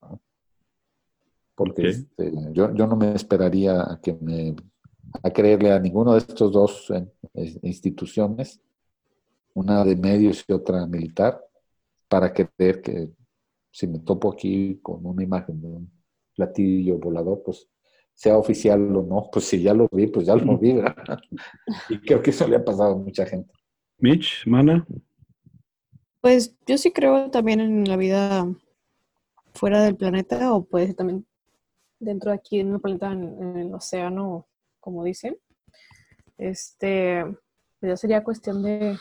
Porque 1.55 1.88
este, 1.88 2.33
yo, 2.53 2.74
yo, 2.74 2.87
no 2.87 2.96
me 2.96 3.14
esperaría 3.14 3.83
a, 3.83 4.00
que 4.00 4.14
me, 4.14 4.57
a 5.23 5.31
creerle 5.31 5.73
a 5.73 5.79
ninguno 5.79 6.12
de 6.12 6.18
estos 6.18 6.53
dos 6.53 6.90
eh, 6.90 7.59
instituciones, 7.62 8.61
una 9.55 9.85
de 9.85 9.96
medios 9.96 10.44
y 10.46 10.53
otra 10.53 10.87
militar, 10.87 11.44
para 12.09 12.33
creer 12.33 12.81
que 12.81 13.11
si 13.70 13.87
me 13.87 14.01
topo 14.01 14.33
aquí 14.33 14.79
con 14.83 15.05
una 15.05 15.23
imagen 15.23 15.61
de 15.61 15.68
un 15.68 15.90
platillo 16.35 16.99
volador, 16.99 17.42
pues 17.44 17.68
sea 18.14 18.37
oficial 18.37 18.94
o 18.96 19.03
no, 19.03 19.29
pues 19.33 19.46
si 19.46 19.62
ya 19.62 19.73
lo 19.73 19.88
vi, 19.90 20.07
pues 20.07 20.27
ya 20.27 20.37
lo 20.37 20.59
vi, 20.59 20.75
y 21.88 21.99
creo 22.01 22.20
que 22.23 22.31
eso 22.31 22.46
le 22.46 22.57
ha 22.57 22.64
pasado 22.64 22.94
a 22.94 22.99
mucha 22.99 23.25
gente. 23.25 23.53
Mitch, 23.99 24.46
Mana. 24.46 24.87
Pues 26.20 26.55
yo 26.66 26.77
sí 26.77 26.92
creo 26.92 27.31
también 27.31 27.61
en 27.61 27.88
la 27.88 27.96
vida 27.96 28.46
fuera 29.55 29.83
del 29.83 29.96
planeta 29.96 30.53
o 30.53 30.64
puede 30.64 30.88
ser 30.88 30.96
también 30.96 31.27
dentro 31.99 32.31
de 32.31 32.37
aquí 32.37 32.61
en 32.61 32.75
el 32.75 32.81
planeta, 32.81 33.12
en, 33.12 33.57
el 33.57 33.75
océano, 33.75 34.46
como 34.81 35.05
dicen. 35.05 35.38
Este, 36.38 37.25
pues 37.79 37.90
ya 37.90 37.97
sería 37.97 38.25
cuestión 38.25 38.62
de 38.62 38.99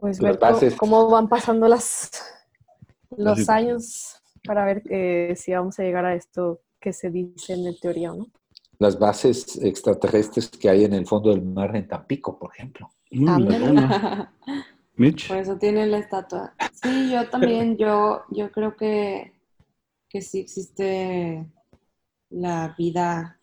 pues 0.00 0.18
ver 0.18 0.38
cómo, 0.76 1.08
van 1.08 1.28
pasando 1.28 1.68
las 1.68 2.10
los 3.16 3.48
años 3.48 4.20
para 4.44 4.64
ver 4.64 4.82
que 4.82 5.34
si 5.36 5.52
vamos 5.52 5.78
a 5.78 5.84
llegar 5.84 6.04
a 6.04 6.14
esto 6.14 6.60
que 6.80 6.92
se 6.92 7.10
dice 7.10 7.54
en 7.54 7.76
teoría, 7.78 8.12
¿no? 8.12 8.26
Las 8.78 8.98
bases 8.98 9.56
extraterrestres 9.62 10.50
que 10.50 10.68
hay 10.68 10.84
en 10.84 10.94
el 10.94 11.06
fondo 11.06 11.30
del 11.30 11.42
mar 11.42 11.74
en 11.76 11.86
Tampico, 11.86 12.38
por 12.38 12.52
ejemplo. 12.52 12.90
Mitch. 14.96 15.28
Por 15.28 15.38
eso 15.38 15.56
tiene 15.56 15.86
la 15.86 15.98
estatua. 15.98 16.54
Sí, 16.72 17.10
yo 17.12 17.28
también, 17.28 17.76
yo, 17.76 18.22
yo 18.30 18.50
creo 18.50 18.76
que, 18.76 19.32
que 20.08 20.20
sí 20.20 20.40
existe 20.40 21.46
la 22.30 22.74
vida, 22.76 23.38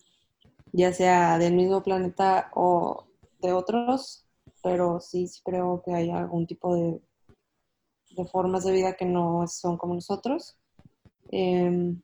ya 0.71 0.93
sea 0.93 1.37
del 1.37 1.53
mismo 1.53 1.83
planeta 1.83 2.51
o 2.53 3.05
de 3.41 3.53
otros, 3.53 4.25
pero 4.63 4.99
sí, 4.99 5.27
creo 5.43 5.81
que 5.83 5.93
hay 5.93 6.09
algún 6.09 6.47
tipo 6.47 6.75
de, 6.75 7.01
de 8.15 8.25
formas 8.25 8.63
de 8.65 8.73
vida 8.73 8.93
que 8.93 9.05
no 9.05 9.45
son 9.47 9.77
como 9.77 9.95
nosotros. 9.95 10.57
Eh, 11.31 11.95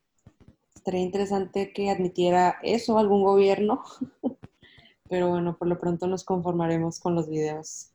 estaría 0.73 1.01
interesante 1.01 1.73
que 1.73 1.89
admitiera 1.89 2.57
eso 2.63 2.97
algún 2.97 3.23
gobierno, 3.23 3.83
pero 5.09 5.29
bueno, 5.29 5.57
por 5.57 5.67
lo 5.67 5.79
pronto 5.79 6.07
nos 6.07 6.23
conformaremos 6.23 6.99
con 6.99 7.13
los 7.13 7.29
videos 7.29 7.91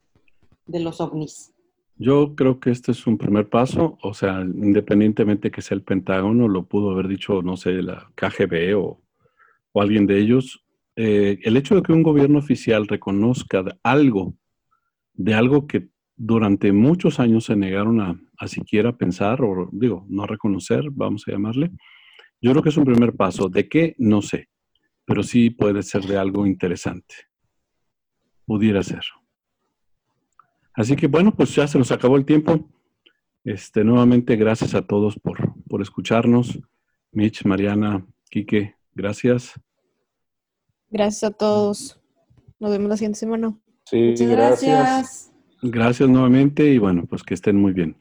de 0.65 0.79
los 0.79 1.01
ovnis. 1.01 1.53
Yo 1.97 2.35
creo 2.35 2.59
que 2.59 2.71
este 2.71 2.91
es 2.91 3.05
un 3.05 3.17
primer 3.17 3.49
paso, 3.49 3.97
o 4.01 4.13
sea, 4.13 4.41
independientemente 4.41 5.51
que 5.51 5.61
sea 5.61 5.75
el 5.75 5.83
Pentágono, 5.83 6.47
lo 6.47 6.65
pudo 6.65 6.91
haber 6.91 7.07
dicho, 7.07 7.41
no 7.41 7.55
sé, 7.55 7.71
la 7.81 8.11
KGB 8.15 8.77
o, 8.77 8.99
alguien 9.75 10.05
de 10.05 10.19
ellos, 10.19 10.62
eh, 10.95 11.39
el 11.43 11.57
hecho 11.57 11.75
de 11.75 11.81
que 11.81 11.93
un 11.93 12.03
gobierno 12.03 12.39
oficial 12.39 12.87
reconozca 12.87 13.63
algo, 13.83 14.35
de 15.13 15.33
algo 15.33 15.67
que 15.67 15.89
durante 16.15 16.71
muchos 16.71 17.19
años 17.19 17.45
se 17.45 17.55
negaron 17.55 18.01
a, 18.01 18.19
a 18.37 18.47
siquiera 18.47 18.95
pensar, 18.95 19.41
o 19.41 19.69
digo, 19.71 20.05
no 20.09 20.27
reconocer, 20.27 20.85
vamos 20.91 21.27
a 21.27 21.31
llamarle, 21.31 21.71
yo 22.43 22.51
creo 22.51 22.61
que 22.61 22.69
es 22.69 22.77
un 22.77 22.83
primer 22.83 23.13
paso. 23.13 23.47
¿De 23.47 23.69
qué? 23.69 23.95
No 23.97 24.21
sé, 24.21 24.49
pero 25.05 25.23
sí 25.23 25.49
puede 25.49 25.81
ser 25.81 26.03
de 26.03 26.17
algo 26.17 26.45
interesante. 26.45 27.15
Pudiera 28.45 28.83
ser. 28.83 29.03
Así 30.73 30.97
que 30.97 31.07
bueno, 31.07 31.33
pues 31.33 31.55
ya 31.55 31.67
se 31.67 31.77
nos 31.77 31.91
acabó 31.93 32.17
el 32.17 32.25
tiempo. 32.25 32.69
Este, 33.45 33.85
nuevamente, 33.85 34.35
gracias 34.35 34.75
a 34.75 34.85
todos 34.85 35.17
por, 35.17 35.53
por 35.69 35.81
escucharnos. 35.81 36.59
Mitch, 37.13 37.45
Mariana, 37.45 38.05
Quique, 38.29 38.75
gracias. 38.93 39.53
Gracias 40.93 41.23
a 41.23 41.31
todos. 41.31 41.99
Nos 42.59 42.69
vemos 42.69 42.87
la 42.87 42.97
siguiente 42.97 43.17
semana. 43.17 43.57
Sí, 43.85 44.13
gracias. 44.15 45.33
Gracias 45.63 46.07
nuevamente 46.07 46.67
y 46.67 46.77
bueno, 46.77 47.05
pues 47.09 47.23
que 47.23 47.33
estén 47.33 47.59
muy 47.59 47.73
bien. 47.73 47.97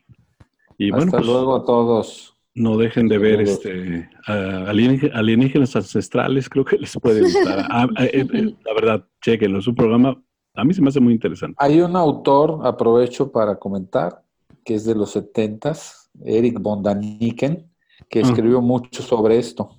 Y 0.77 0.91
Hasta 0.91 0.97
bueno, 0.97 1.13
pues, 1.13 1.25
luego 1.25 1.57
a 1.57 1.65
todos. 1.65 2.37
No 2.55 2.77
dejen 2.77 3.09
de 3.09 3.17
ver 3.17 3.41
este 3.41 4.11
alienígenas 4.27 5.75
ancestrales, 5.75 6.51
creo 6.51 6.67
que 6.67 6.77
les 6.77 6.95
puede 7.01 7.23
gustar. 7.23 7.67
Ah, 7.71 7.89
eh, 7.99 8.27
eh, 8.31 8.55
la 8.63 8.75
verdad, 8.75 9.07
chequenlo, 9.23 9.61
es 9.61 9.67
un 9.67 9.75
programa, 9.75 10.23
a 10.55 10.63
mí 10.63 10.75
se 10.75 10.83
me 10.83 10.89
hace 10.89 11.01
muy 11.01 11.15
interesante. 11.15 11.57
Hay 11.61 11.81
un 11.81 11.97
autor, 11.97 12.61
aprovecho 12.63 13.33
para 13.33 13.59
comentar, 13.59 14.23
que 14.67 14.75
es 14.75 14.85
de 14.85 14.95
los 14.95 15.13
setentas, 15.13 16.11
Eric 16.23 16.61
von 16.61 16.83
Daniken, 16.83 17.73
que 18.11 18.21
escribió 18.21 18.61
mucho 18.61 19.03
sobre 19.03 19.39
esto. 19.39 19.79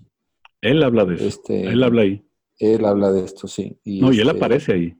Él 0.61 0.81
habla 0.81 1.05
de 1.05 1.13
eso. 1.13 1.25
Este, 1.25 1.65
él 1.65 1.83
habla 1.83 2.01
ahí. 2.01 2.25
Él 2.63 2.85
habla 2.85 3.11
de 3.11 3.25
esto, 3.25 3.47
sí. 3.47 3.77
no, 3.85 4.13
y 4.13 4.19
él 4.19 4.27
este, 4.27 4.37
aparece 4.37 4.73
ahí. 4.73 4.97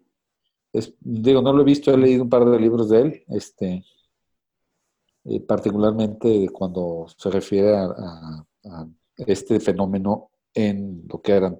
digo, 0.99 1.41
no 1.41 1.54
lo 1.54 1.62
he 1.62 1.65
visto, 1.65 1.93
he 1.93 1.97
leído 1.97 2.23
un 2.23 2.30
par 2.30 2.45
de 2.45 2.60
libros 2.60 2.89
de 2.89 3.02
él. 3.02 3.23
Este, 3.28 3.84
eh, 5.26 5.39
particularmente 5.39 6.49
cuando 6.52 7.06
se 7.17 7.30
refiere 7.30 7.76
a, 7.78 8.45
este 9.17 9.60
fenómeno 9.60 10.32
en 10.54 11.04
lo 11.10 11.21
que 11.21 11.34
era 11.34 11.54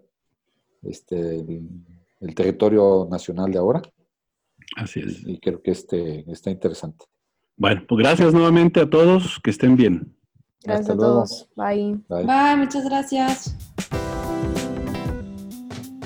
este, 0.82 1.40
el, 1.40 2.36
territorio 2.36 3.08
nacional 3.10 3.52
de 3.52 3.58
ahora. 3.58 3.82
Así 4.78 5.02
es. 5.02 5.22
Y, 5.26 5.40
creo 5.40 5.62
que 5.62 5.72
este, 5.72 6.30
está 6.32 6.50
interesante. 6.50 7.06
Bueno, 7.58 7.84
pues 7.88 8.00
gracias 8.00 8.34
nuevamente 8.34 8.82
a 8.82 8.90
todos, 8.90 9.40
que 9.44 9.52
estén 9.52 9.76
bien. 9.76 10.16
Gracias 10.64 10.90
a 10.90 10.96
todos. 10.96 11.50
Bye. 11.56 12.00
Bye, 12.08 12.58
muchas 12.58 12.86
gracias. 12.86 13.73